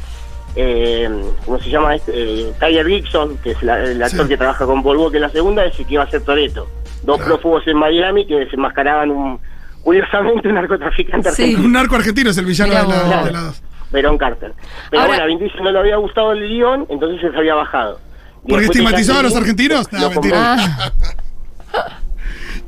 eh, 0.57 1.09
¿cómo 1.45 1.59
se 1.61 1.71
llama? 1.71 1.95
este? 1.95 2.13
Eh, 2.15 2.53
Tyler 2.59 2.87
Gibson, 2.87 3.39
que 3.39 3.53
es 3.53 3.63
la- 3.63 3.79
el 3.85 4.03
actor 4.03 4.23
Sí. 4.25 4.29
que 4.29 4.37
trabaja 4.37 4.67
con 4.67 4.83
Paul 4.83 4.97
Walker 4.99 5.17
en 5.17 5.23
la 5.23 5.29
segunda, 5.31 5.65
es 5.65 5.79
el 5.79 5.87
que 5.87 5.95
iba 5.95 6.03
a 6.05 6.11
ser 6.11 6.23
Toreto. 6.23 6.67
Dos 7.03 7.17
Claro. 7.17 7.35
prófugos 7.35 7.67
en 7.67 7.77
Miami 7.79 8.27
que 8.27 8.35
desenmascaraban 8.41 9.11
un, 9.11 9.41
curiosamente, 9.83 10.49
un 10.49 10.55
narcotraficante 10.55 11.31
Sí. 11.33 11.43
argentino, 11.43 11.65
Un 11.67 11.73
narco 11.73 11.97
argentino 11.97 12.31
es 12.31 12.39
el 12.39 12.45
villano 12.45 12.73
Mirá 12.73 12.85
de, 12.85 13.09
la- 13.11 13.25
de 13.25 13.31
dos. 13.33 13.63
Verón 13.91 14.19
Carter. 14.19 14.53
Pero 14.91 15.03
Ahora- 15.03 15.11
bueno, 15.15 15.25
a 15.25 15.27
Vin 15.27 15.39
Diesel 15.41 15.63
no 15.65 15.71
le 15.73 15.79
había 15.79 15.97
gustado 15.97 16.33
el 16.33 16.47
guion, 16.49 16.87
entonces 16.91 17.21
se 17.33 17.37
había 17.37 17.55
bajado. 17.55 17.99
¿Porque 18.43 18.57
después 18.57 18.71
estigmatizó 18.79 19.19
a 19.19 19.23
los 19.23 19.35
argentinos? 19.37 19.93
lo 19.93 19.99
No, 19.99 20.11
mentira. 20.11 20.57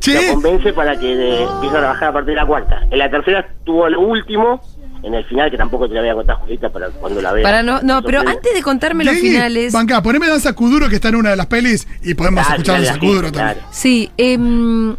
Lo 0.04 0.32
convence 0.34 0.72
para 0.72 0.98
que 0.98 1.12
empiece 1.44 1.76
a 1.76 1.80
trabajar 1.80 2.08
a 2.08 2.12
partir 2.12 2.30
de 2.30 2.40
la 2.40 2.46
cuarta. 2.46 2.80
En 2.90 2.98
la 2.98 3.08
tercera 3.08 3.46
tuvo 3.64 3.88
lo 3.88 4.00
último, 4.00 4.60
en 5.02 5.14
el 5.14 5.24
final, 5.24 5.50
que 5.50 5.56
tampoco 5.56 5.88
te 5.88 5.94
la 5.94 6.00
voy 6.00 6.10
a 6.10 6.14
contar, 6.14 6.36
Julita, 6.36 6.70
para 6.70 6.88
cuando 6.90 7.20
la 7.20 7.32
veas. 7.32 7.42
para 7.44 7.62
no, 7.62 7.80
no, 7.82 8.02
pero 8.02 8.20
antes 8.20 8.54
de 8.54 8.62
contarme 8.62 9.04
los 9.04 9.16
finales. 9.16 9.72
Banca, 9.72 10.02
poneme 10.02 10.28
Danza 10.28 10.52
Kuduro 10.52 10.88
que 10.88 10.94
está 10.96 11.08
en 11.08 11.16
una 11.16 11.30
de 11.30 11.36
las 11.36 11.46
pelis 11.46 11.86
y 12.02 12.14
podemos 12.14 12.46
escuchar 12.48 12.82
Danza 12.82 12.98
Kuduro 13.00 13.32
también. 13.32 13.58
Sí, 13.70 14.10
em, 14.16 14.92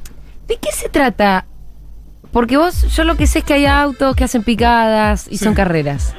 ¿de 0.48 0.57
qué 0.62 0.72
se 0.74 0.89
trata? 0.89 1.45
Porque 2.31 2.57
vos, 2.57 2.81
yo 2.95 3.03
lo 3.03 3.15
que 3.15 3.27
sé 3.27 3.39
es 3.39 3.45
que 3.45 3.53
hay 3.53 3.65
autos 3.67 4.15
que 4.15 4.24
hacen 4.24 4.43
picadas 4.43 5.27
y 5.29 5.38
Sí. 5.38 5.43
son 5.45 5.53
carreras. 5.53 6.13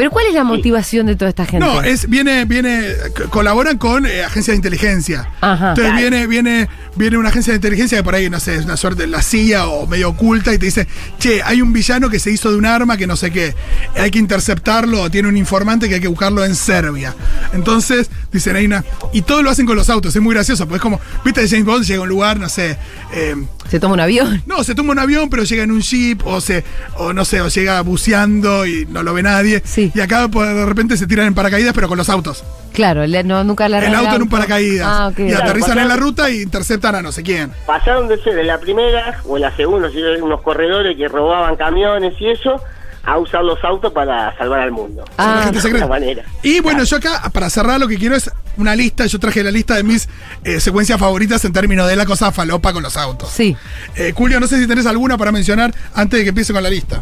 Pero 0.00 0.12
¿cuál 0.12 0.24
es 0.28 0.32
la 0.32 0.44
motivación 0.44 1.04
de 1.04 1.14
toda 1.14 1.28
esta 1.28 1.44
gente? 1.44 1.58
No, 1.66 1.82
es, 1.82 2.08
viene, 2.08 2.46
viene, 2.46 2.86
colaboran 3.28 3.76
con 3.76 4.06
eh, 4.06 4.24
agencias 4.24 4.54
de 4.54 4.56
inteligencia. 4.56 5.28
Ajá. 5.42 5.68
Entonces 5.72 5.92
Claro. 5.92 6.00
viene, 6.00 6.26
viene, 6.26 6.68
viene 6.96 7.18
una 7.18 7.28
agencia 7.28 7.52
de 7.52 7.56
inteligencia 7.56 7.98
que 7.98 8.04
por 8.04 8.14
ahí, 8.14 8.30
no 8.30 8.40
sé, 8.40 8.54
es 8.54 8.64
una 8.64 8.78
suerte 8.78 9.02
de 9.02 9.08
la 9.08 9.20
CIA 9.20 9.66
o 9.66 9.86
medio 9.86 10.08
oculta 10.08 10.54
y 10.54 10.58
te 10.58 10.64
dice, 10.64 10.88
che, 11.18 11.42
hay 11.42 11.60
un 11.60 11.74
villano 11.74 12.08
que 12.08 12.18
se 12.18 12.30
hizo 12.30 12.50
de 12.50 12.56
un 12.56 12.64
arma 12.64 12.96
que 12.96 13.06
no 13.06 13.14
sé 13.14 13.30
qué, 13.30 13.54
hay 13.94 14.10
que 14.10 14.18
interceptarlo, 14.18 15.02
o 15.02 15.10
tiene 15.10 15.28
un 15.28 15.36
informante 15.36 15.86
que 15.86 15.96
hay 15.96 16.00
que 16.00 16.08
buscarlo 16.08 16.46
en 16.46 16.54
Serbia. 16.54 17.14
Entonces, 17.52 18.08
dicen 18.32 18.56
ahí 18.56 18.64
una, 18.64 18.82
y 19.12 19.20
todo 19.20 19.42
lo 19.42 19.50
hacen 19.50 19.66
con 19.66 19.76
los 19.76 19.90
autos, 19.90 20.16
es 20.16 20.22
muy 20.22 20.34
gracioso, 20.34 20.66
pues 20.66 20.78
es 20.78 20.82
como, 20.82 20.98
viste, 21.26 21.46
James 21.46 21.66
Bond 21.66 21.84
llega 21.84 21.98
a 21.98 22.04
un 22.04 22.08
lugar, 22.08 22.40
no 22.40 22.48
sé, 22.48 22.78
eh, 23.12 23.36
Se 23.68 23.78
toma 23.78 23.92
un 23.92 24.00
avión. 24.00 24.42
no, 24.46 24.64
se 24.64 24.74
toma 24.74 24.92
un 24.92 24.98
avión, 24.98 25.28
pero 25.28 25.44
llega 25.44 25.62
en 25.62 25.72
un 25.72 25.82
jeep, 25.82 26.26
o 26.26 26.40
se, 26.40 26.64
o 26.96 27.12
no 27.12 27.26
sé, 27.26 27.42
o 27.42 27.48
llega 27.48 27.82
buceando 27.82 28.64
y 28.64 28.86
no 28.86 29.02
lo 29.02 29.12
ve 29.12 29.22
nadie. 29.22 29.62
Sí. 29.66 29.89
Y 29.94 30.00
acá 30.00 30.28
pues, 30.28 30.54
de 30.54 30.66
repente 30.66 30.96
se 30.96 31.06
tiran 31.06 31.26
en 31.26 31.34
paracaídas, 31.34 31.72
pero 31.74 31.88
con 31.88 31.98
los 31.98 32.08
autos. 32.08 32.44
Claro, 32.72 33.06
le- 33.06 33.24
no, 33.24 33.42
nunca 33.44 33.68
la 33.68 33.78
El 33.84 33.94
auto 33.94 34.16
en 34.16 34.22
un 34.22 34.28
paracaídas. 34.28 34.86
Ah, 34.88 35.08
ok. 35.08 35.18
Y 35.18 35.26
Claro, 35.28 35.44
aterrizan 35.44 35.78
en 35.78 35.88
la 35.88 35.96
ruta 35.96 36.30
y 36.30 36.42
interceptan 36.42 36.94
a 36.94 37.02
no 37.02 37.12
sé 37.12 37.22
quién. 37.22 37.50
Pasaron 37.66 38.08
de 38.08 38.22
ser 38.22 38.38
en 38.38 38.46
la 38.46 38.58
primera 38.58 39.20
o 39.26 39.36
en 39.36 39.42
la 39.42 39.54
segunda, 39.56 39.90
si 39.90 39.98
eran 40.00 40.22
unos 40.22 40.40
corredores 40.42 40.96
que 40.96 41.08
robaban 41.08 41.56
camiones 41.56 42.14
y 42.20 42.28
eso, 42.30 42.62
a 43.02 43.16
usar 43.18 43.42
los 43.42 43.58
autos 43.64 43.92
para 43.92 44.36
salvar 44.36 44.60
al 44.60 44.70
mundo. 44.72 45.04
Ah, 45.18 45.50
de 45.50 45.58
alguna 45.58 45.86
manera. 45.86 46.22
Y 46.42 46.60
bueno, 46.60 46.84
yo 46.84 46.98
acá, 46.98 47.22
para 47.32 47.48
cerrar, 47.50 47.80
lo 47.80 47.88
que 47.88 47.96
quiero 47.96 48.14
es 48.14 48.30
una 48.58 48.76
lista. 48.76 49.06
Yo 49.06 49.18
traje 49.18 49.42
la 49.42 49.50
lista 49.50 49.74
de 49.74 49.82
mis 49.82 50.06
eh, 50.44 50.60
secuencias 50.60 51.00
favoritas 51.00 51.42
en 51.46 51.52
términos 51.52 51.88
de 51.88 51.96
la 51.96 52.04
cosa 52.04 52.30
falopa 52.30 52.72
con 52.74 52.82
los 52.82 52.96
autos. 52.98 53.30
Sí. 53.30 53.56
Eh, 53.96 54.12
Julio, 54.14 54.38
no 54.38 54.46
sé 54.46 54.58
si 54.60 54.66
tenés 54.66 54.86
alguna 54.86 55.16
para 55.18 55.32
mencionar 55.32 55.72
antes 55.94 56.18
de 56.18 56.24
que 56.24 56.28
empiece 56.28 56.52
con 56.52 56.62
la 56.62 56.70
lista. 56.70 57.00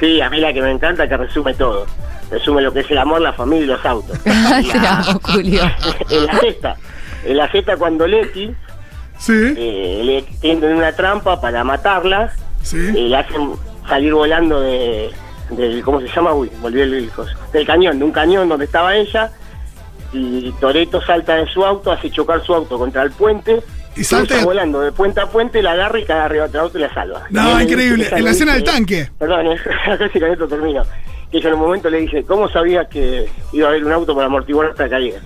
Sí, 0.00 0.20
a 0.20 0.30
mí 0.30 0.38
la 0.40 0.52
que 0.52 0.62
me 0.62 0.70
encanta 0.70 1.08
que 1.08 1.16
resume 1.16 1.52
todo. 1.54 1.86
Resume 2.30 2.62
lo 2.62 2.72
que 2.72 2.80
es 2.80 2.90
el 2.90 2.98
amor, 2.98 3.20
la 3.20 3.32
familia 3.32 3.64
y 3.64 3.66
los 3.68 3.84
autos. 3.84 4.18
Te 4.24 4.30
La- 4.78 4.98
amo, 5.00 5.20
Julio. 5.22 5.62
en 6.10 6.26
la 6.26 6.40
sexta. 6.40 6.76
En 7.24 7.38
la 7.38 7.50
sexta 7.50 7.76
cuando 7.78 8.06
Leti 8.06 8.50
Sí, 9.18 9.32
eh, 9.32 10.02
le 10.04 10.22
tienden 10.42 10.76
una 10.76 10.92
trampa 10.92 11.40
para 11.40 11.64
matarla, 11.64 12.30
sí. 12.62 12.76
y 12.76 13.08
le 13.08 13.16
hacen 13.16 13.52
salir 13.88 14.12
volando 14.12 14.60
de, 14.60 15.10
del, 15.50 15.82
¿cómo 15.82 16.00
se 16.02 16.08
llama? 16.08 16.34
Uy, 16.34 16.50
me 16.60 16.66
olvidé 16.66 16.82
el, 16.82 16.94
el 16.94 17.10
coso. 17.10 17.30
del 17.52 17.64
cañón, 17.66 17.98
de 17.98 18.04
un 18.04 18.12
cañón 18.12 18.46
donde 18.48 18.66
estaba 18.66 18.94
ella, 18.94 19.30
y 20.12 20.52
Toreto 20.60 21.00
salta 21.00 21.36
de 21.36 21.46
su 21.48 21.64
auto, 21.64 21.90
hace 21.92 22.10
chocar 22.10 22.44
su 22.44 22.52
auto 22.54 22.76
contra 22.78 23.02
el 23.02 23.10
puente, 23.12 23.62
Y 23.96 24.04
salta- 24.04 24.44
volando 24.44 24.80
de 24.80 24.92
puente 24.92 25.20
a 25.20 25.26
puente, 25.26 25.62
la 25.62 25.72
agarra 25.72 25.98
y 26.00 26.04
cae 26.04 26.20
arriba 26.20 26.48
del 26.48 26.60
auto 26.60 26.76
y 26.78 26.82
la 26.82 26.92
salva. 26.92 27.22
No, 27.30 27.58
increíble. 27.60 28.08
En 28.12 28.22
la 28.24 28.32
escena 28.32 28.52
del 28.54 28.64
tanque. 28.64 29.08
Perdón, 29.18 29.46
eh, 29.46 29.56
casi 29.98 30.20
con 30.20 30.30
esto 30.30 30.46
termino. 30.46 30.82
Ella 31.34 31.48
en 31.48 31.54
un 31.54 31.60
momento 31.60 31.90
le 31.90 32.00
dice, 32.00 32.22
¿cómo 32.22 32.48
sabías 32.48 32.86
que 32.88 33.28
iba 33.52 33.66
a 33.66 33.70
haber 33.70 33.84
un 33.84 33.92
auto 33.92 34.14
para 34.14 34.28
amortiguar 34.28 34.70
esta 34.70 34.88
caída? 34.88 35.18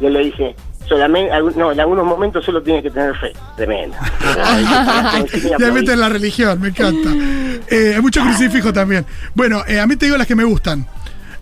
Y 0.00 0.06
él 0.06 0.12
le 0.12 0.24
dice, 0.24 0.56
solamente, 0.88 1.32
no, 1.56 1.70
en 1.70 1.78
algunos 1.78 2.04
momentos 2.04 2.44
solo 2.44 2.60
tienes 2.60 2.82
que 2.82 2.90
tener 2.90 3.16
fe. 3.18 3.32
Tremendo. 3.56 3.96
Ya 5.58 5.70
meten 5.70 6.00
la 6.00 6.08
religión, 6.08 6.60
me 6.60 6.68
encanta. 6.68 7.08
Eh, 7.68 7.92
hay 7.94 8.02
mucho 8.02 8.20
crucifijo 8.20 8.72
también. 8.72 9.06
Bueno, 9.34 9.62
eh, 9.68 9.78
a 9.78 9.86
mí 9.86 9.94
te 9.96 10.06
digo 10.06 10.18
las 10.18 10.26
que 10.26 10.34
me 10.34 10.44
gustan. 10.44 10.86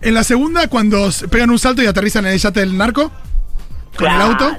En 0.01 0.13
la 0.13 0.23
segunda, 0.23 0.67
cuando 0.67 1.09
pegan 1.31 1.49
un 1.49 1.57
salto 1.57 1.81
y 1.81 1.87
aterrizan 1.87 2.25
en 2.25 2.33
el 2.33 2.39
yate 2.39 2.59
del 2.59 2.77
narco, 2.77 3.11
con 3.97 4.11
el 4.11 4.21
auto. 4.21 4.57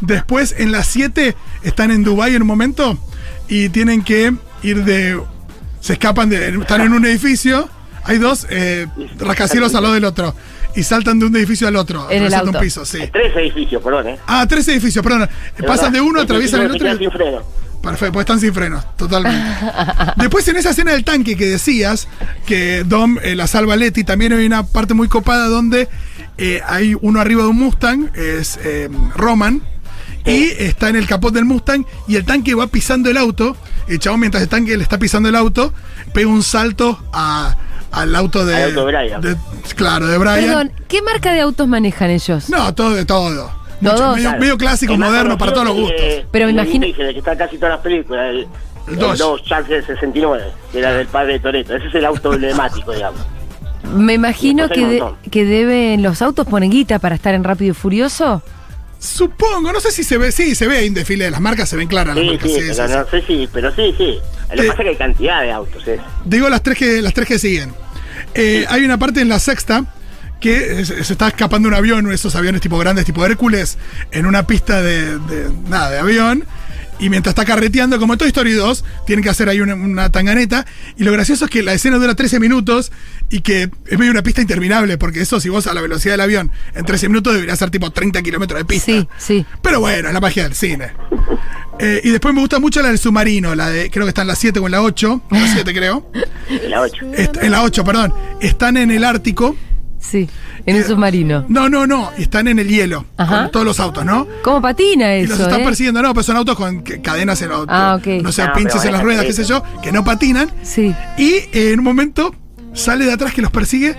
Después, 0.00 0.54
en 0.58 0.72
las 0.72 0.86
7, 0.88 1.36
están 1.62 1.90
en 1.90 2.02
Dubái 2.02 2.34
en 2.34 2.42
un 2.42 2.48
momento 2.48 2.98
y 3.48 3.68
tienen 3.68 4.02
que 4.02 4.34
ir 4.62 4.84
de. 4.84 5.20
Se 5.80 5.94
escapan 5.94 6.28
de. 6.28 6.48
Están 6.48 6.80
en 6.80 6.92
un 6.92 7.04
edificio. 7.04 7.68
Hay 8.06 8.18
dos 8.18 8.46
eh, 8.50 8.86
rascacielos 9.18 9.74
al 9.74 9.82
lado 9.82 9.94
del 9.94 10.04
otro. 10.04 10.34
Y 10.74 10.82
saltan 10.82 11.18
de 11.18 11.26
un 11.26 11.34
edificio 11.36 11.66
al 11.68 11.76
otro. 11.76 12.10
En 12.10 12.18
el 12.22 12.26
atravesando 12.26 12.48
auto. 12.50 12.58
un 12.58 12.64
piso, 12.64 12.84
sí. 12.84 12.98
Tres 13.12 13.34
edificios, 13.36 13.82
perdón, 13.82 14.08
¿eh? 14.08 14.18
Ah, 14.26 14.46
tres 14.48 14.68
edificios, 14.68 15.02
perdón. 15.02 15.28
Pasan 15.66 15.92
de 15.92 16.00
uno, 16.00 16.20
atraviesan 16.20 16.62
el 16.62 16.70
otro. 16.72 16.98
sin 16.98 17.10
freno. 17.10 17.42
Perfecto, 17.82 18.12
pues 18.14 18.24
están 18.24 18.40
sin 18.40 18.52
frenos, 18.52 18.84
totalmente. 18.96 19.46
Después 20.16 20.46
en 20.48 20.56
esa 20.56 20.70
escena 20.70 20.90
del 20.92 21.04
tanque 21.04 21.36
que 21.36 21.46
decías, 21.46 22.08
que 22.44 22.82
Dom 22.84 23.16
eh, 23.22 23.36
la 23.36 23.46
salva 23.46 23.74
a 23.74 23.76
Letty, 23.76 24.02
también 24.02 24.32
hay 24.32 24.44
una 24.44 24.64
parte 24.66 24.92
muy 24.92 25.06
copada 25.06 25.46
donde 25.46 25.88
eh, 26.36 26.60
hay 26.66 26.96
uno 27.00 27.20
arriba 27.20 27.44
de 27.44 27.48
un 27.50 27.56
Mustang, 27.58 28.10
es 28.16 28.58
eh, 28.64 28.88
Roman, 29.14 29.62
y 30.24 30.48
está 30.58 30.88
en 30.88 30.96
el 30.96 31.06
capot 31.06 31.32
del 31.32 31.44
Mustang 31.44 31.86
y 32.08 32.16
el 32.16 32.24
tanque 32.24 32.54
va 32.56 32.66
pisando 32.66 33.08
el 33.08 33.16
auto. 33.16 33.56
Y 33.88 33.92
el 33.92 33.98
chabón, 34.00 34.18
mientras 34.20 34.42
el 34.42 34.48
tanque 34.48 34.76
le 34.76 34.82
está 34.82 34.98
pisando 34.98 35.28
el 35.28 35.36
auto, 35.36 35.72
pega 36.12 36.28
un 36.28 36.42
salto 36.42 36.98
a- 37.12 37.56
al 37.92 38.14
auto 38.14 38.44
de. 38.44 38.56
Al 38.56 38.62
auto 38.70 38.86
de 38.86 38.92
Brian. 38.92 39.20
de- 39.20 39.36
claro, 39.74 40.06
de 40.06 40.18
Brian. 40.18 40.34
Perdón, 40.40 40.72
¿qué 40.88 41.02
marca 41.02 41.32
de 41.32 41.40
autos 41.40 41.66
manejan 41.68 42.10
ellos? 42.10 42.48
No, 42.50 42.74
todo 42.74 42.90
de 42.94 43.04
todo. 43.04 43.50
Mucho, 43.80 43.94
Todos. 43.96 44.16
medio, 44.16 44.32
medio 44.38 44.56
clásico, 44.58 44.94
El 44.94 45.00
moderno, 45.00 45.36
para 45.36 45.52
todos 45.52 45.66
los 45.66 45.76
gustos. 45.76 46.00
Pero 46.30 46.46
me 46.46 46.52
imagino- 46.52 46.86
que 46.96 47.18
está 47.18 47.36
casi 47.36 47.56
todas 47.58 47.74
las 47.74 47.80
películas, 47.82 48.30
el, 48.30 48.36
El 48.38 48.48
el 48.94 48.96
Dodge. 48.98 49.18
Dodge 49.18 49.44
Charger 49.44 49.84
69, 49.86 50.44
que 50.72 50.78
era 50.78 50.92
del 50.94 51.06
padre 51.08 51.34
de 51.34 51.40
Toreto. 51.40 51.76
Ese 51.76 51.88
es 51.88 51.94
el 51.94 52.04
auto 52.06 52.32
emblemático, 52.32 52.92
digamos. 52.92 53.20
Me 53.94 54.14
imagino 54.14 54.68
que, 54.70 54.86
de- 54.86 55.04
que 55.30 55.44
deben. 55.44 56.02
¿Los 56.02 56.22
autos 56.22 56.46
ponen 56.46 56.70
guita 56.70 56.98
para 56.98 57.14
estar 57.14 57.34
en 57.34 57.44
Rápido 57.44 57.72
y 57.72 57.74
Furioso? 57.74 58.42
Supongo, 58.98 59.72
no 59.72 59.80
sé 59.80 59.92
si 59.92 60.02
se 60.04 60.16
ve, 60.16 60.32
sí, 60.32 60.54
se 60.54 60.66
ve 60.66 60.78
ahí 60.78 60.86
en 60.86 60.94
desfile 60.94 61.26
de 61.26 61.30
las 61.30 61.40
marcas, 61.40 61.68
se 61.68 61.76
ven 61.76 61.86
claras 61.86 62.16
las 62.16 62.24
Sí, 62.24 62.30
marcas. 62.30 62.48
sí, 62.50 62.54
sí, 62.54 62.60
sí, 62.62 62.72
pero 62.74 62.88
sí. 62.88 62.94
no 62.94 63.06
sé 63.10 63.22
si, 63.26 63.48
pero 63.52 63.74
sí, 63.74 63.94
sí. 63.98 64.18
Lo 64.50 64.56
que 64.56 64.62
Eh, 64.62 64.70
pasa 64.70 64.82
es 64.82 64.84
que 64.84 64.90
hay 64.90 64.96
cantidad 64.96 65.42
de 65.42 65.52
autos, 65.52 65.86
¿eh? 65.88 65.98
Digo 66.24 66.48
las 66.48 66.62
tres 66.62 66.78
que, 66.78 67.02
las 67.02 67.12
tres 67.14 67.26
que 67.28 67.38
siguen. 67.38 67.72
Eh, 68.34 68.64
hay 68.68 68.84
una 68.84 68.98
parte 68.98 69.20
en 69.20 69.28
la 69.28 69.38
sexta 69.38 69.84
que 70.40 70.84
se, 70.84 71.00
está 71.00 71.28
escapando 71.28 71.68
un 71.68 71.74
avión, 71.74 72.12
esos 72.12 72.34
aviones 72.36 72.60
tipo 72.60 72.78
grandes, 72.78 73.04
tipo 73.06 73.24
Hércules, 73.24 73.78
en 74.10 74.26
una 74.26 74.46
pista 74.46 74.82
de, 74.82 75.18
de- 75.18 75.50
nada, 75.68 75.90
de 75.90 75.98
avión. 75.98 76.44
Y 76.98 77.10
mientras 77.10 77.32
está 77.32 77.44
carreteando, 77.44 77.98
como 77.98 78.14
en 78.14 78.18
Toy 78.18 78.28
Story 78.28 78.52
2, 78.52 78.84
tienen 79.06 79.22
que 79.22 79.28
hacer 79.28 79.48
ahí 79.50 79.60
una, 79.60 79.74
una 79.74 80.10
tanganeta. 80.10 80.64
Y 80.96 81.04
lo 81.04 81.12
gracioso 81.12 81.44
es 81.44 81.50
que 81.50 81.62
la 81.62 81.74
escena 81.74 81.98
dura 81.98 82.14
13 82.14 82.40
minutos 82.40 82.90
y 83.28 83.40
que 83.40 83.68
es 83.86 83.98
medio 83.98 84.10
una 84.12 84.22
pista 84.22 84.40
interminable, 84.40 84.96
porque 84.96 85.20
eso, 85.20 85.38
si 85.38 85.48
vos 85.50 85.66
a 85.66 85.74
la 85.74 85.82
velocidad 85.82 86.14
del 86.14 86.22
avión 86.22 86.50
en 86.74 86.84
13 86.86 87.08
minutos, 87.08 87.34
debería 87.34 87.54
ser 87.56 87.70
tipo 87.70 87.90
30 87.90 88.22
kilómetros 88.22 88.58
de 88.60 88.64
pista. 88.64 88.86
Sí, 88.92 89.08
sí. 89.18 89.46
Pero 89.62 89.80
bueno, 89.80 90.08
es 90.08 90.14
la 90.14 90.20
magia 90.20 90.44
del 90.44 90.54
cine. 90.54 90.92
Eh, 91.78 92.00
y 92.04 92.08
después 92.10 92.32
me 92.34 92.40
gusta 92.40 92.58
mucho 92.58 92.80
la 92.80 92.88
del 92.88 92.98
submarino, 92.98 93.54
la 93.54 93.68
de, 93.68 93.90
creo 93.90 94.06
que 94.06 94.08
está 94.10 94.22
en 94.22 94.28
la 94.28 94.34
7 94.36 94.58
o 94.60 94.64
en 94.66 94.72
la 94.72 94.82
8. 94.82 95.22
En 95.30 95.42
la 95.42 95.52
7 95.52 95.74
creo. 95.74 96.10
De 96.48 96.68
la 96.70 96.80
8. 96.80 97.12
Est- 97.14 97.36
en 97.42 97.50
la 97.50 97.62
8, 97.62 97.84
perdón. 97.84 98.14
Están 98.40 98.78
en 98.78 98.90
el 98.90 99.04
Ártico. 99.04 99.54
Sí, 99.98 100.28
en 100.66 100.76
un 100.76 100.84
submarino. 100.84 101.44
No, 101.48 101.68
no, 101.68 101.86
no. 101.86 102.10
Están 102.16 102.46
en 102.48 102.58
el 102.58 102.68
hielo. 102.68 103.06
Ajá. 103.16 103.42
Con 103.44 103.50
todos 103.50 103.66
los 103.66 103.80
autos, 103.80 104.04
¿no? 104.04 104.26
¿Cómo 104.42 104.60
patina 104.62 105.16
Y 105.16 105.26
los 105.26 105.34
eso? 105.38 105.44
están 105.48 105.62
eh? 105.62 105.64
persiguiendo, 105.64 106.00
no, 106.02 106.12
pero 106.14 106.22
son 106.22 106.36
autos 106.36 106.56
con 106.56 106.82
cadenas 106.82 107.40
en 107.42 107.48
los. 107.48 107.64
Ah, 107.68 107.96
ok. 107.98 108.06
No 108.22 108.30
sé, 108.30 108.44
No, 108.46 108.52
pinches 108.54 108.84
en 108.84 108.92
las 108.92 109.02
ruedas, 109.02 109.24
qué 109.24 109.32
sé 109.32 109.44
yo, 109.44 109.62
que 109.82 109.90
no 109.92 110.04
patinan. 110.04 110.50
Sí. 110.62 110.94
Y 111.18 111.30
eh, 111.52 111.72
en 111.72 111.78
un 111.80 111.84
momento 111.84 112.34
sale 112.74 113.04
de 113.06 113.12
atrás 113.12 113.32
que 113.34 113.42
los 113.42 113.50
persigue, 113.50 113.96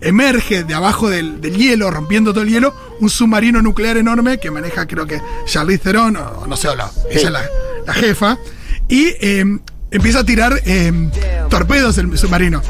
emerge 0.00 0.64
de 0.64 0.74
abajo 0.74 1.08
del, 1.08 1.40
del 1.40 1.56
hielo, 1.56 1.90
rompiendo 1.90 2.32
todo 2.32 2.42
el 2.44 2.50
hielo, 2.50 2.74
un 3.00 3.08
submarino 3.10 3.62
nuclear 3.62 3.96
enorme 3.96 4.38
que 4.38 4.50
maneja, 4.50 4.86
creo 4.86 5.06
que 5.06 5.20
Charlize 5.46 5.78
Theron, 5.82 6.16
o 6.16 6.46
no 6.46 6.56
sé, 6.56 6.68
o 6.68 6.76
la- 6.76 6.90
ella 7.10 7.20
es 7.26 7.30
la, 7.32 7.42
la 7.86 7.94
jefa, 7.94 8.38
y 8.88 9.06
eh, 9.20 9.58
empieza 9.94 10.20
a 10.20 10.24
tirar 10.24 10.60
eh, 10.66 10.92
torpedos 11.48 11.96
el 11.98 12.16
submarino. 12.18 12.60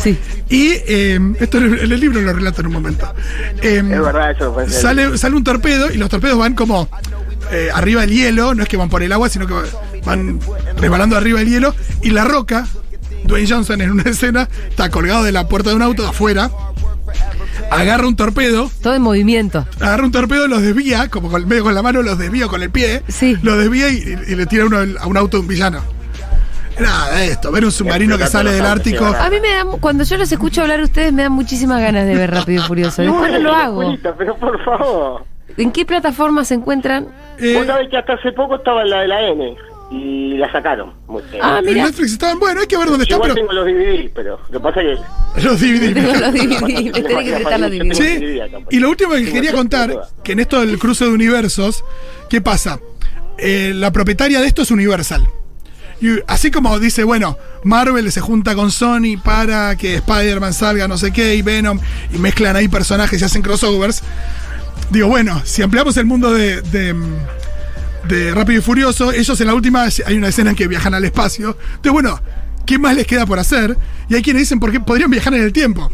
Sí. 0.00 0.16
Y 0.48 0.68
eh, 0.86 1.18
esto 1.40 1.58
en 1.58 1.74
el, 1.74 1.88
libro 2.00 2.20
lo 2.20 2.32
relata 2.32 2.60
en 2.60 2.66
un 2.68 2.72
momento. 2.74 3.12
Eh, 3.62 3.78
Es 3.78 4.00
verdad, 4.00 4.30
eso 4.30 4.52
fue- 4.54 4.68
sale, 4.70 5.18
sale 5.18 5.34
un 5.34 5.42
torpedo 5.44 5.90
y 5.90 5.96
los 5.96 6.08
torpedos 6.08 6.38
van 6.38 6.54
como 6.54 6.88
eh, 7.50 7.68
arriba 7.74 8.02
del 8.02 8.10
hielo, 8.10 8.54
no 8.54 8.62
es 8.62 8.68
que 8.68 8.76
van 8.76 8.88
por 8.88 9.02
el 9.02 9.10
agua, 9.12 9.28
sino 9.28 9.46
que 9.46 9.54
van 10.04 10.38
resbalando 10.78 11.16
arriba 11.16 11.40
del 11.40 11.48
hielo. 11.48 11.74
Y 12.02 12.10
la 12.10 12.24
roca, 12.24 12.66
Dwayne 13.24 13.48
Johnson 13.48 13.80
en 13.80 13.90
una 13.90 14.02
escena, 14.10 14.48
está 14.68 14.90
colgado 14.90 15.24
de 15.24 15.32
la 15.32 15.48
puerta 15.48 15.70
de 15.70 15.76
un 15.76 15.82
auto 15.82 16.02
de 16.02 16.08
afuera, 16.10 16.50
agarra 17.70 18.06
un 18.06 18.16
torpedo, 18.16 18.70
Todo 18.82 18.94
en 18.94 19.02
movimiento. 19.02 19.66
agarra 19.80 20.04
un 20.04 20.12
torpedo, 20.12 20.46
los 20.48 20.60
desvía, 20.62 21.08
como 21.08 21.30
con, 21.30 21.46
medio 21.48 21.64
con 21.64 21.74
la 21.74 21.82
mano, 21.82 22.02
los 22.02 22.18
desvía 22.18 22.46
con 22.48 22.62
el 22.62 22.70
pie, 22.70 23.02
Sí. 23.08 23.36
los 23.42 23.58
desvía 23.58 23.88
y, 23.88 23.96
y 24.28 24.34
le 24.34 24.46
tira 24.46 24.66
uno 24.66 24.78
a 25.00 25.06
un 25.06 25.16
auto 25.16 25.38
de 25.38 25.40
un 25.42 25.48
villano. 25.48 25.80
Nada, 26.80 27.24
esto, 27.24 27.52
ver 27.52 27.64
un 27.64 27.72
submarino 27.72 28.18
que 28.18 28.26
sale 28.26 28.52
del 28.52 28.64
Ártico. 28.66 29.04
A 29.04 29.30
mí 29.30 29.36
me 29.40 29.48
da, 29.50 29.64
cuando 29.80 30.04
yo 30.04 30.16
los 30.16 30.30
escucho 30.30 30.62
hablar 30.62 30.80
a 30.80 30.84
ustedes, 30.84 31.12
me 31.12 31.22
dan 31.22 31.32
muchísimas 31.32 31.80
ganas 31.80 32.06
de 32.06 32.14
ver 32.14 32.30
Rápido 32.30 32.62
y 32.62 32.64
Furioso. 32.66 33.02
Después 33.02 33.32
no 33.32 33.38
lo 33.38 33.52
hago. 33.54 33.96
Pero 34.18 34.36
por 34.36 34.64
favor. 34.64 35.24
¿En 35.56 35.70
qué 35.70 35.84
plataforma 35.84 36.44
se 36.44 36.54
encuentran? 36.54 37.06
Eh, 37.38 37.54
Vos 37.56 37.66
sabés 37.66 37.88
que 37.88 37.96
hasta 37.96 38.14
hace 38.14 38.32
poco 38.32 38.56
estaba 38.56 38.82
en 38.82 38.90
la 38.90 39.00
de 39.02 39.08
la 39.08 39.22
N 39.28 39.56
y 39.90 40.36
la 40.38 40.50
sacaron. 40.50 40.92
Ah, 41.40 41.58
en 41.60 41.64
mira. 41.66 41.84
Netflix 41.84 42.12
estaban, 42.12 42.40
bueno, 42.40 42.60
hay 42.62 42.66
que 42.66 42.76
ver 42.76 42.88
dónde 42.88 43.04
Yo 43.06 43.16
están, 43.16 43.30
igual 43.30 43.46
pero 43.46 43.46
tengo 43.46 43.52
los 43.52 43.66
DVD, 43.66 44.10
pero 44.14 44.40
lo 44.50 44.58
que 44.58 44.60
pasa 44.60 44.80
es 44.82 44.98
que 45.34 45.42
los 45.46 45.60
DVD. 45.60 45.94
Tengo 45.94 46.12
los 46.14 46.32
DVD, 46.32 46.60
me 46.84 46.90
tenés 47.02 47.24
que 47.24 47.32
prestar 47.34 47.60
los 47.60 47.70
DVD. 47.70 47.94
Sí, 47.94 48.40
y 48.70 48.78
lo 48.80 48.90
último 48.90 49.12
que 49.12 49.30
quería 49.30 49.52
contar, 49.52 49.94
que 50.24 50.32
en 50.32 50.40
esto 50.40 50.60
del 50.60 50.78
cruce 50.78 51.04
de 51.04 51.10
universos, 51.12 51.84
¿qué 52.28 52.40
pasa? 52.40 52.80
Eh, 53.38 53.72
la 53.74 53.92
propietaria 53.92 54.40
de 54.40 54.46
esto 54.48 54.62
es 54.62 54.70
Universal. 54.72 55.28
Y 56.00 56.20
así 56.26 56.50
como 56.50 56.78
dice, 56.78 57.04
bueno, 57.04 57.38
Marvel 57.62 58.10
se 58.12 58.20
junta 58.20 58.54
con 58.54 58.70
Sony 58.70 59.16
para 59.22 59.76
que 59.76 59.96
Spider-Man 59.96 60.52
salga 60.52 60.88
no 60.88 60.98
sé 60.98 61.12
qué 61.12 61.34
y 61.36 61.42
Venom 61.42 61.78
y 62.12 62.18
mezclan 62.18 62.56
ahí 62.56 62.68
personajes 62.68 63.20
y 63.20 63.24
hacen 63.24 63.42
crossovers. 63.42 64.02
Digo, 64.90 65.08
bueno, 65.08 65.40
si 65.44 65.62
ampliamos 65.62 65.96
el 65.96 66.04
mundo 66.04 66.32
de, 66.32 66.60
de, 66.62 66.94
de 68.08 68.34
Rápido 68.34 68.58
y 68.58 68.62
Furioso, 68.62 69.12
ellos 69.12 69.40
en 69.40 69.46
la 69.46 69.54
última 69.54 69.84
hay 69.84 70.16
una 70.16 70.28
escena 70.28 70.50
en 70.50 70.56
que 70.56 70.68
viajan 70.68 70.94
al 70.94 71.04
espacio. 71.04 71.56
Entonces, 71.76 71.92
bueno, 71.92 72.20
¿qué 72.66 72.78
más 72.78 72.94
les 72.94 73.06
queda 73.06 73.24
por 73.24 73.38
hacer? 73.38 73.76
Y 74.08 74.14
hay 74.14 74.22
quienes 74.22 74.42
dicen, 74.42 74.60
¿por 74.60 74.72
qué 74.72 74.80
podrían 74.80 75.10
viajar 75.10 75.32
en 75.34 75.42
el 75.42 75.52
tiempo? 75.52 75.90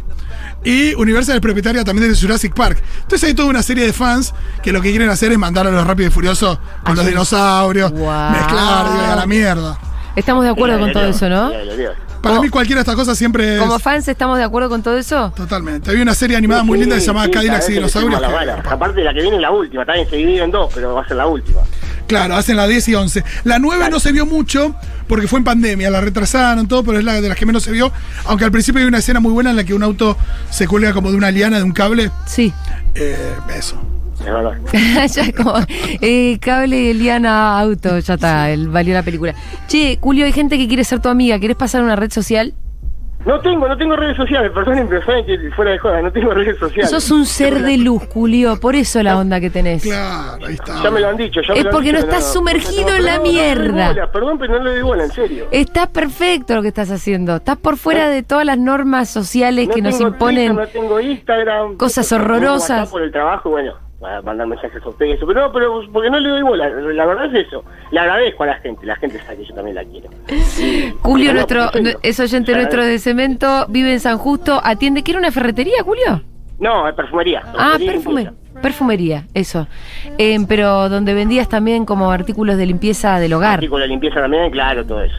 Y 0.65 0.95
Universal 0.95 1.37
es 1.37 1.41
propietaria 1.41 1.85
también 1.85 2.13
de 2.13 2.19
Jurassic 2.19 2.53
Park. 2.53 2.83
Entonces 3.03 3.29
hay 3.29 3.35
toda 3.35 3.49
una 3.49 3.63
serie 3.63 3.87
de 3.87 3.93
fans 3.93 4.35
que 4.63 4.73
lo 4.73 4.83
que 4.83 4.91
quieren 4.91 5.09
hacer 5.09 5.33
es 5.33 5.39
mandar 5.39 5.67
a 5.67 5.71
los 5.71 5.87
Rápido 5.87 6.09
y 6.09 6.13
Furioso 6.13 6.61
con 6.85 6.97
los 6.97 7.07
dinosaurios, 7.07 7.91
Guau. 7.93 8.33
mezclar, 8.33 8.93
digo, 8.93 9.13
a 9.13 9.17
la 9.17 9.27
mierda. 9.27 9.79
Estamos 10.17 10.45
de 10.45 10.51
acuerdo 10.51 10.79
con 10.79 10.93
todo 10.93 11.05
eso, 11.07 11.29
¿no? 11.29 11.51
Para 12.21 12.35
Como- 12.37 12.43
mí 12.43 12.49
cualquiera 12.51 12.81
de 12.81 12.83
estas 12.83 12.97
cosas 12.97 13.17
siempre 13.17 13.55
es... 13.55 13.61
Como 13.63 13.79
fans, 13.79 14.07
¿estamos 14.07 14.37
de 14.37 14.45
acuerdo 14.45 14.69
con 14.69 14.83
todo 14.83 14.99
eso? 14.99 15.33
Totalmente. 15.35 15.91
Había 15.91 16.03
una 16.03 16.15
serie 16.15 16.37
animada 16.37 16.63
muy 16.63 16.79
linda 16.79 16.97
que 16.97 17.01
se 17.01 17.07
llamaba 17.07 17.31
Cadillacs 17.31 17.71
y 17.71 17.73
Dinosaurios. 17.73 18.21
que- 18.21 18.69
Aparte 18.69 19.03
la 19.03 19.15
que 19.15 19.23
viene 19.23 19.37
es 19.37 19.43
la 19.43 19.51
última, 19.51 19.87
también 19.87 20.09
se 20.11 20.17
divide 20.17 20.43
en 20.45 20.51
dos, 20.51 20.71
pero 20.75 20.95
va 20.95 21.03
a 21.03 21.09
ser 21.09 21.17
la 21.17 21.27
última. 21.27 21.61
Claro, 22.07 22.35
hacen 22.37 22.57
la 22.57 22.67
10 22.67 22.89
y 22.89 22.95
11. 22.95 23.25
La 23.45 23.59
9 23.59 23.89
no 23.89 24.01
se 24.01 24.13
vio 24.13 24.27
mucho 24.27 24.75
porque 25.09 25.29
fue 25.29 25.39
en 25.39 25.45
pandemia, 25.45 25.89
la 25.91 26.01
retrasaron 26.03 26.67
todo, 26.69 26.83
pero 26.85 26.99
es 26.99 27.05
la 27.05 27.21
de 27.23 27.29
las 27.29 27.39
que 27.39 27.47
menos 27.47 27.63
se 27.63 27.71
vio. 27.73 27.91
Aunque 28.27 28.45
al 28.45 28.51
principio 28.53 28.81
hay 28.83 28.87
una 28.87 28.99
escena 28.99 29.21
muy 29.21 29.33
buena 29.33 29.51
en 29.51 29.57
la 29.57 29.65
que 29.65 29.73
un 29.73 29.83
auto 29.83 30.17
se 30.51 30.67
cuelga 30.69 30.93
como 30.93 31.11
de 31.11 31.17
una 31.17 31.31
liana, 31.31 31.57
de 31.59 31.63
un 31.63 31.73
cable. 31.73 32.11
Sí. 32.27 32.53
Eh, 32.97 33.17
eso. 33.57 33.81
Es 34.21 34.27
verdad. 34.27 34.53
ya 35.09 35.33
como 35.33 35.55
eh, 36.01 36.39
cable 36.41 36.91
Eliana 36.91 37.59
auto, 37.61 37.99
ya 37.99 38.15
está, 38.15 38.51
el- 38.51 38.69
valió 38.69 38.95
la 38.95 39.03
película. 39.03 39.35
Che, 39.67 39.99
Julio, 40.01 40.25
hay 40.27 40.33
gente 40.33 40.59
que 40.59 40.69
quiere 40.69 40.85
ser 40.85 41.01
tu 41.01 41.09
amiga, 41.09 41.39
¿querés 41.39 41.57
pasar 41.57 41.83
una 41.83 41.97
red 41.97 42.11
social? 42.11 42.53
No 43.27 43.39
tengo, 43.41 43.69
no 43.69 43.77
tengo 43.77 43.97
redes 43.97 44.17
sociales, 44.17 44.51
perdonen, 44.55 44.89
pero 44.89 45.05
saben 45.05 45.27
que 45.27 45.51
fuera 45.55 45.73
de 45.73 45.79
joda, 45.79 46.01
no 46.01 46.11
tengo 46.11 46.33
redes 46.33 46.57
sociales. 46.59 46.89
Sos 46.91 47.11
un 47.11 47.27
ser 47.27 47.61
de 47.63 47.77
luz, 47.77 48.03
Julio, 48.15 48.59
por 48.59 48.75
eso 48.75 49.03
la 49.03 49.19
onda 49.19 49.39
que 49.41 49.51
tenés. 49.51 49.83
Claro, 49.83 50.47
ahí 50.47 50.55
está. 50.55 50.83
Ya 50.83 50.91
me 50.91 51.01
lo 51.01 51.09
han 51.11 51.19
dicho, 51.19 51.43
ya 51.43 51.53
me 51.53 51.59
Es 51.59 51.65
lo 51.65 51.69
han 51.69 51.75
porque 51.77 51.93
no 51.93 51.99
dicho, 51.99 52.09
estás 52.11 52.33
sumergido 52.33 52.89
no, 52.89 52.95
en 52.97 53.05
la 53.05 53.17
no, 53.19 53.25
no 53.25 53.31
mierda. 53.31 53.89
bola, 53.89 54.11
perdón, 54.11 54.39
pero 54.39 54.59
no 54.59 54.65
le 54.65 54.71
doy 54.71 54.83
bola, 54.83 55.05
en 55.05 55.13
serio. 55.13 55.47
Estás 55.51 55.89
perfecto 55.89 56.55
lo 56.55 56.63
que 56.63 56.69
estás 56.69 56.91
haciendo. 56.91 57.37
Estás 57.37 57.59
por 57.59 57.77
fuera 57.77 58.09
de 58.09 58.23
todas 58.23 58.47
las 58.47 58.57
normas 58.59 59.11
sociales 59.11 59.69
No 59.69 59.75
que 59.75 59.83
nos 59.83 60.01
imponen. 60.01 60.55
Twitter, 60.57 60.75
no 60.75 60.81
tengo 60.81 60.99
Instagram. 61.01 61.77
cosas 61.77 62.11
horrorosas. 62.13 62.89
Por 62.89 63.03
el 63.03 63.13
trabajo, 63.13 63.51
bueno, 63.51 63.75
a 64.03 64.23
mandar 64.23 64.47
mensajes 64.47 64.83
a 64.83 64.89
ustedes, 64.89 65.17
eso. 65.17 65.27
Pero 65.27 65.41
no, 65.43 65.53
pero 65.53 65.81
porque 65.93 66.11
no 66.11 66.19
le 66.19 66.29
doy 66.29 66.43
bola, 66.43 66.69
la 66.69 67.07
verdad 67.07 67.35
es 67.35 67.47
eso. 67.47 67.65
Le 67.91 68.01
agradezco 68.01 68.43
a 68.45 68.47
la 68.47 68.55
gente, 68.57 68.87
la 68.87 68.97
gente 68.97 69.19
sabe 69.21 69.39
que 69.39 69.45
yo 69.47 69.55
también 69.55 69.75
la 69.77 69.85
quiero. 69.85 70.09
Julio, 71.03 71.29
No, 71.29 71.35
nuestro, 71.35 71.71
perfecto. 71.71 72.01
es 72.03 72.21
oyente 72.21 72.55
nuestro 72.55 72.85
de 72.85 72.99
cemento, 72.99 73.67
vive 73.69 73.93
en 73.93 74.01
San 74.01 74.19
Justo, 74.19 74.61
atiende. 74.63 75.03
¿Quiere 75.03 75.19
una 75.21 75.31
ferretería, 75.31 75.83
Julio? 75.85 76.23
No, 76.59 76.89
es 76.89 76.95
perfumería. 76.95 77.43
Ah, 77.57 77.77
perfumería 77.79 78.33
perfumería, 78.61 79.25
eso. 79.35 79.67
Eh, 80.19 80.37
pero 80.49 80.89
donde 80.89 81.15
vendías 81.15 81.49
también 81.49 81.85
como 81.85 82.11
artículos 82.11 82.57
de 82.57 82.67
limpieza 82.67 83.19
del 83.19 83.33
hogar. 83.33 83.55
Artículo 83.55 83.83
de 83.83 83.89
limpieza 83.89 84.21
también, 84.21 84.51
claro, 84.51 84.85
todo 84.85 85.03
eso. 85.03 85.17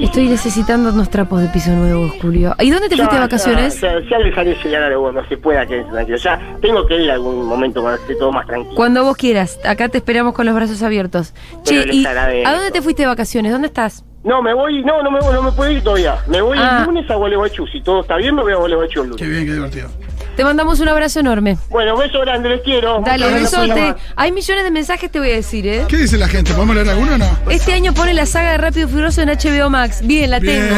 Estoy 0.00 0.28
necesitando 0.28 0.90
unos 0.90 1.10
trapos 1.10 1.40
de 1.42 1.48
piso 1.48 1.70
nuevos, 1.72 2.12
Julio. 2.20 2.54
¿Y 2.60 2.70
dónde 2.70 2.88
te 2.88 2.96
fuiste 2.96 3.14
de 3.14 3.20
vacaciones? 3.20 3.80
Ya, 3.80 3.98
ya, 4.00 4.08
ya 4.10 4.18
les 4.18 4.36
haré 4.38 4.56
llegar 4.62 4.82
algo 4.84 5.02
cuando 5.02 5.24
se 5.28 5.36
pueda 5.36 5.66
que 5.66 5.82
tranquilo. 5.84 6.16
Ya 6.18 6.40
tengo 6.60 6.86
que 6.86 6.96
ir 7.02 7.10
a 7.10 7.14
algún 7.14 7.44
momento 7.46 7.80
cuando 7.82 8.00
esté 8.00 8.14
todo 8.14 8.30
más 8.32 8.46
tranquilo. 8.46 8.74
Cuando 8.76 9.02
vos 9.04 9.16
quieras. 9.16 9.58
Acá 9.64 9.88
te 9.88 9.98
esperamos 9.98 10.34
con 10.34 10.46
los 10.46 10.54
brazos 10.54 10.82
abiertos. 10.82 11.34
Che, 11.64 11.80
Pero 11.80 11.86
les 11.86 11.96
¿y 11.96 12.06
a 12.06 12.52
dónde 12.54 12.70
te 12.72 12.80
fuiste 12.82 13.02
de 13.02 13.08
vacaciones? 13.08 13.50
¿Dónde 13.52 13.66
estás? 13.68 14.04
No, 14.24 14.40
me 14.40 14.54
voy, 14.54 14.84
no, 14.84 15.02
no 15.02 15.10
me 15.10 15.18
voy, 15.18 15.34
no 15.34 15.42
me 15.42 15.50
puedo 15.50 15.68
ir 15.72 15.82
todavía. 15.82 16.16
Me 16.28 16.40
voy 16.40 16.56
Ah. 16.60 16.78
el 16.80 16.86
lunes 16.86 17.10
a 17.10 17.16
Gualeguaychú. 17.16 17.66
Si 17.66 17.80
todo 17.80 18.02
está 18.02 18.16
bien, 18.18 18.36
me 18.36 18.42
voy 18.42 18.52
a 18.52 18.56
Gualeguaychú 18.56 19.00
el 19.02 19.08
lunes. 19.10 19.20
Qué 19.22 19.28
bien, 19.28 19.46
qué 19.46 19.52
divertido. 19.54 19.88
Te 20.36 20.44
mandamos 20.44 20.80
un 20.80 20.88
abrazo 20.88 21.20
enorme. 21.20 21.58
Bueno, 21.68 21.96
beso 21.96 22.20
grande, 22.20 22.48
les 22.48 22.62
quiero. 22.62 23.02
Dale, 23.04 23.30
besote. 23.32 23.94
Hay 24.16 24.32
millones 24.32 24.64
de 24.64 24.70
mensajes, 24.70 25.10
te 25.10 25.18
voy 25.18 25.30
a 25.30 25.34
decir, 25.34 25.66
¿eh? 25.66 25.84
¿Qué 25.88 25.98
dice 25.98 26.16
la 26.16 26.26
gente? 26.28 26.54
¿Podemos 26.54 26.74
leer 26.74 26.88
alguno 26.88 27.14
o 27.14 27.18
no? 27.18 27.38
Este 27.50 27.74
año 27.74 27.92
pone 27.92 28.14
la 28.14 28.24
saga 28.24 28.52
de 28.52 28.58
Rápido 28.58 28.88
y 28.88 28.90
Furioso 28.90 29.20
en 29.20 29.28
HBO 29.28 29.68
Max. 29.68 30.00
Bien, 30.02 30.30
la 30.30 30.40
tengo. 30.40 30.74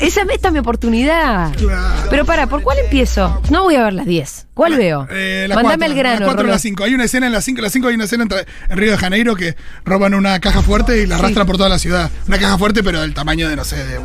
Esa 0.00 0.22
esta 0.30 0.48
es 0.48 0.52
mi 0.52 0.58
oportunidad. 0.58 1.54
Claro. 1.56 2.06
Pero 2.10 2.24
para, 2.26 2.46
¿por 2.46 2.62
cuál 2.62 2.78
empiezo? 2.78 3.40
No 3.50 3.62
voy 3.62 3.76
a 3.76 3.84
ver 3.84 3.94
las 3.94 4.06
10. 4.06 4.48
¿Cuál 4.52 4.76
veo? 4.76 5.06
Eh, 5.10 5.46
la 5.48 5.54
Mándame 5.54 5.76
cuatro, 5.78 5.92
el 5.92 5.98
grano. 5.98 6.20
La 6.20 6.26
4 6.26 6.40
o 6.40 6.42
Rolo. 6.42 6.52
la 6.52 6.58
5. 6.58 6.84
Hay 6.84 6.94
una 6.94 7.04
escena 7.04 7.26
en 7.26 7.32
la 7.32 7.40
5. 7.40 7.62
La 7.62 7.70
5 7.70 7.88
hay 7.88 7.94
una 7.94 8.04
escena 8.04 8.24
en, 8.24 8.76
Río 8.76 8.90
de 8.92 8.98
Janeiro 8.98 9.34
que 9.36 9.56
roban 9.84 10.14
una 10.14 10.38
caja 10.40 10.62
fuerte 10.62 11.02
y 11.02 11.06
la 11.06 11.16
Sí. 11.16 11.22
arrastran 11.22 11.46
por 11.46 11.56
toda 11.56 11.68
la 11.68 11.78
ciudad. 11.78 12.10
Una 12.26 12.38
caja 12.38 12.58
fuerte, 12.58 12.82
pero 12.82 13.00
del 13.00 13.14
tamaño 13.14 13.48
de, 13.48 13.56
no 13.56 13.64
sé, 13.64 13.76
de. 13.84 14.00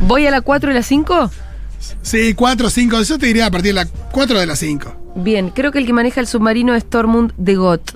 ¿Voy 0.00 0.26
a 0.26 0.30
la 0.30 0.40
4 0.40 0.70
y 0.70 0.74
la 0.74 0.82
5? 0.82 1.30
Sí, 2.02 2.34
4, 2.34 2.70
5. 2.70 3.02
Yo 3.02 3.18
te 3.18 3.26
diría 3.26 3.46
a 3.46 3.50
partir 3.50 3.74
de 3.74 3.84
la 3.84 3.86
4 4.12 4.38
de 4.40 4.46
la 4.46 4.56
5. 4.56 4.94
Bien, 5.16 5.50
creo 5.50 5.72
que 5.72 5.78
el 5.78 5.86
que 5.86 5.92
maneja 5.92 6.20
el 6.20 6.26
submarino 6.28 6.74
es 6.76 6.88
Tormund 6.88 7.32
de 7.36 7.56
Got, 7.56 7.92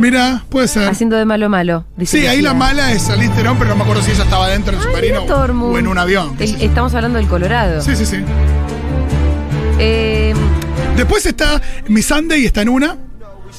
Mira, 0.00 0.44
puede 0.48 0.66
ser. 0.66 0.88
haciendo 0.88 1.14
de 1.16 1.24
malo 1.24 1.48
malo. 1.48 1.84
Sí, 2.04 2.26
ahí 2.26 2.40
la 2.42 2.54
mala 2.54 2.90
es 2.92 3.06
Charlize 3.06 3.32
Theron, 3.34 3.56
pero 3.56 3.70
no 3.70 3.76
me 3.76 3.82
acuerdo 3.82 4.02
si 4.02 4.10
ella 4.10 4.24
estaba 4.24 4.48
dentro 4.48 4.72
del 4.72 4.82
submarino 4.82 5.22
o 5.22 5.78
en 5.78 5.86
un 5.86 5.96
avión. 5.98 6.34
El- 6.40 6.60
estamos 6.60 6.92
hablando 6.94 7.18
del 7.18 7.28
Colorado. 7.28 7.80
Sí, 7.82 7.94
sí, 7.94 8.04
sí. 8.04 8.16
Eh, 9.78 10.34
Después 10.96 11.24
está 11.24 11.60
Miss 11.88 12.06
Sunday, 12.06 12.44
está 12.44 12.62
en 12.62 12.68
una. 12.68 12.96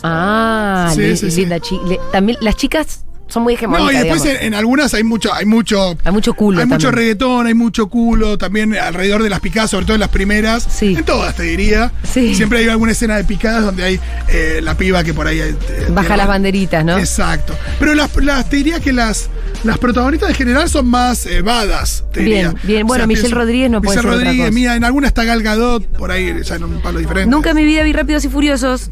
ah, 0.03 0.91
Sí, 0.93 1.15
sí, 1.17 1.31
sí. 1.31 1.41
linda 1.41 1.59
chi- 1.59 1.79
le- 1.87 1.99
También 2.11 2.37
las 2.41 2.55
chicas 2.55 3.05
son 3.31 3.43
muy 3.43 3.53
hegemónicas. 3.53 3.93
No, 3.93 3.99
y 3.99 4.03
después 4.03 4.25
en, 4.25 4.43
en 4.47 4.53
algunas 4.53 4.93
hay 4.93 5.03
mucho, 5.03 5.33
hay 5.33 5.45
mucho. 5.45 5.97
Hay 6.03 6.11
mucho 6.11 6.33
culo 6.33 6.59
Hay 6.59 6.65
mucho 6.65 6.87
también. 6.87 6.95
reggaetón, 7.07 7.47
hay 7.47 7.53
mucho 7.53 7.87
culo, 7.87 8.37
también 8.37 8.75
alrededor 8.75 9.23
de 9.23 9.29
las 9.29 9.39
picadas, 9.39 9.69
sobre 9.71 9.85
todo 9.85 9.95
en 9.95 10.01
las 10.01 10.09
primeras. 10.09 10.67
Sí. 10.69 10.95
En 10.97 11.03
todas, 11.03 11.35
te 11.35 11.43
diría. 11.43 11.91
Sí. 12.03 12.35
Siempre 12.35 12.59
hay 12.59 12.67
alguna 12.69 12.91
escena 12.91 13.15
de 13.17 13.23
picadas 13.23 13.63
donde 13.63 13.83
hay 13.83 13.99
eh, 14.27 14.59
la 14.61 14.75
piba 14.75 15.03
que 15.03 15.13
por 15.13 15.27
ahí. 15.27 15.39
eh, 15.39 15.55
Baja 15.89 16.01
tiene- 16.07 16.17
las 16.17 16.27
banderitas, 16.27 16.85
¿no? 16.85 16.97
Exacto. 16.97 17.55
Pero 17.79 17.95
las, 17.95 18.15
las- 18.17 18.49
te 18.49 18.57
diría 18.57 18.79
que 18.79 18.91
las, 18.91 19.29
las 19.63 19.77
protagonistas 19.77 20.29
en 20.29 20.35
general 20.35 20.69
son 20.69 20.87
más 20.87 21.25
eh, 21.25 21.41
badas, 21.41 22.03
te 22.11 22.21
Bien, 22.21 22.49
diría. 22.51 22.61
bien. 22.63 22.87
Bueno, 22.87 23.07
Michelle 23.07 23.33
Rodríguez 23.33 23.69
no 23.71 23.81
puede 23.81 23.97
Michelle 23.97 24.09
ser 24.13 24.19
otra 24.19 24.25
Rodríguez, 24.25 24.47
cosa. 24.49 24.55
mía, 24.59 24.75
en 24.75 24.83
alguna 24.83 25.07
está 25.07 25.23
Gal 25.23 25.41
Gadot, 25.41 25.85
por 25.97 26.11
ahí, 26.11 26.33
ya 26.43 26.55
en 26.55 26.63
un 26.65 26.81
palo 26.81 26.99
diferente. 26.99 27.29
Nunca 27.29 27.51
en 27.51 27.55
mi 27.55 27.63
vida 27.63 27.83
vi 27.83 27.93
Rápidos 27.93 28.25
y 28.25 28.29
Furiosos. 28.29 28.91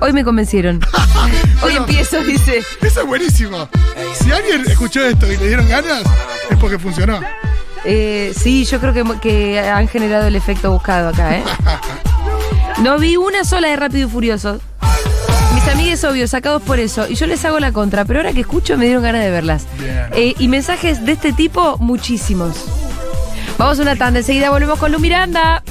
Hoy 0.00 0.12
me 0.12 0.24
convencieron. 0.24 0.80
Hoy 1.62 1.76
empiezo, 1.76 2.22
dice. 2.22 2.62
Eso 2.80 3.00
es 3.00 3.06
buenísimo. 3.06 3.68
Si 4.14 4.30
alguien 4.30 4.62
escuchó 4.66 5.04
esto 5.04 5.30
y 5.30 5.36
le 5.36 5.48
dieron 5.48 5.68
ganas, 5.68 6.02
es 6.48 6.56
porque 6.58 6.78
funcionó. 6.78 7.20
Eh, 7.84 8.32
sí, 8.36 8.64
yo 8.64 8.80
creo 8.80 8.92
que, 8.92 9.04
que 9.20 9.60
han 9.60 9.88
generado 9.88 10.26
el 10.26 10.36
efecto 10.36 10.70
buscado 10.70 11.08
acá, 11.08 11.36
¿eh? 11.36 11.44
No 12.82 12.98
vi 12.98 13.16
una 13.16 13.44
sola 13.44 13.68
de 13.68 13.76
Rápido 13.76 14.08
y 14.08 14.10
Furioso. 14.10 14.60
Mis 15.54 15.68
amigues, 15.68 16.02
obvio, 16.04 16.26
sacados 16.26 16.62
por 16.62 16.78
eso. 16.78 17.06
Y 17.08 17.14
yo 17.14 17.26
les 17.26 17.44
hago 17.44 17.60
la 17.60 17.72
contra, 17.72 18.04
pero 18.06 18.20
ahora 18.20 18.32
que 18.32 18.40
escucho 18.40 18.78
me 18.78 18.86
dieron 18.86 19.02
ganas 19.02 19.22
de 19.22 19.30
verlas. 19.30 19.66
Bien. 19.78 20.06
Eh, 20.12 20.34
y 20.38 20.48
mensajes 20.48 21.04
de 21.04 21.12
este 21.12 21.32
tipo, 21.32 21.76
muchísimos. 21.78 22.64
Vamos 23.58 23.78
a 23.78 23.82
una 23.82 23.96
tanda, 23.96 24.20
enseguida 24.20 24.48
volvemos 24.48 24.78
con 24.78 24.92
Lu 24.92 24.98
Miranda. 24.98 25.62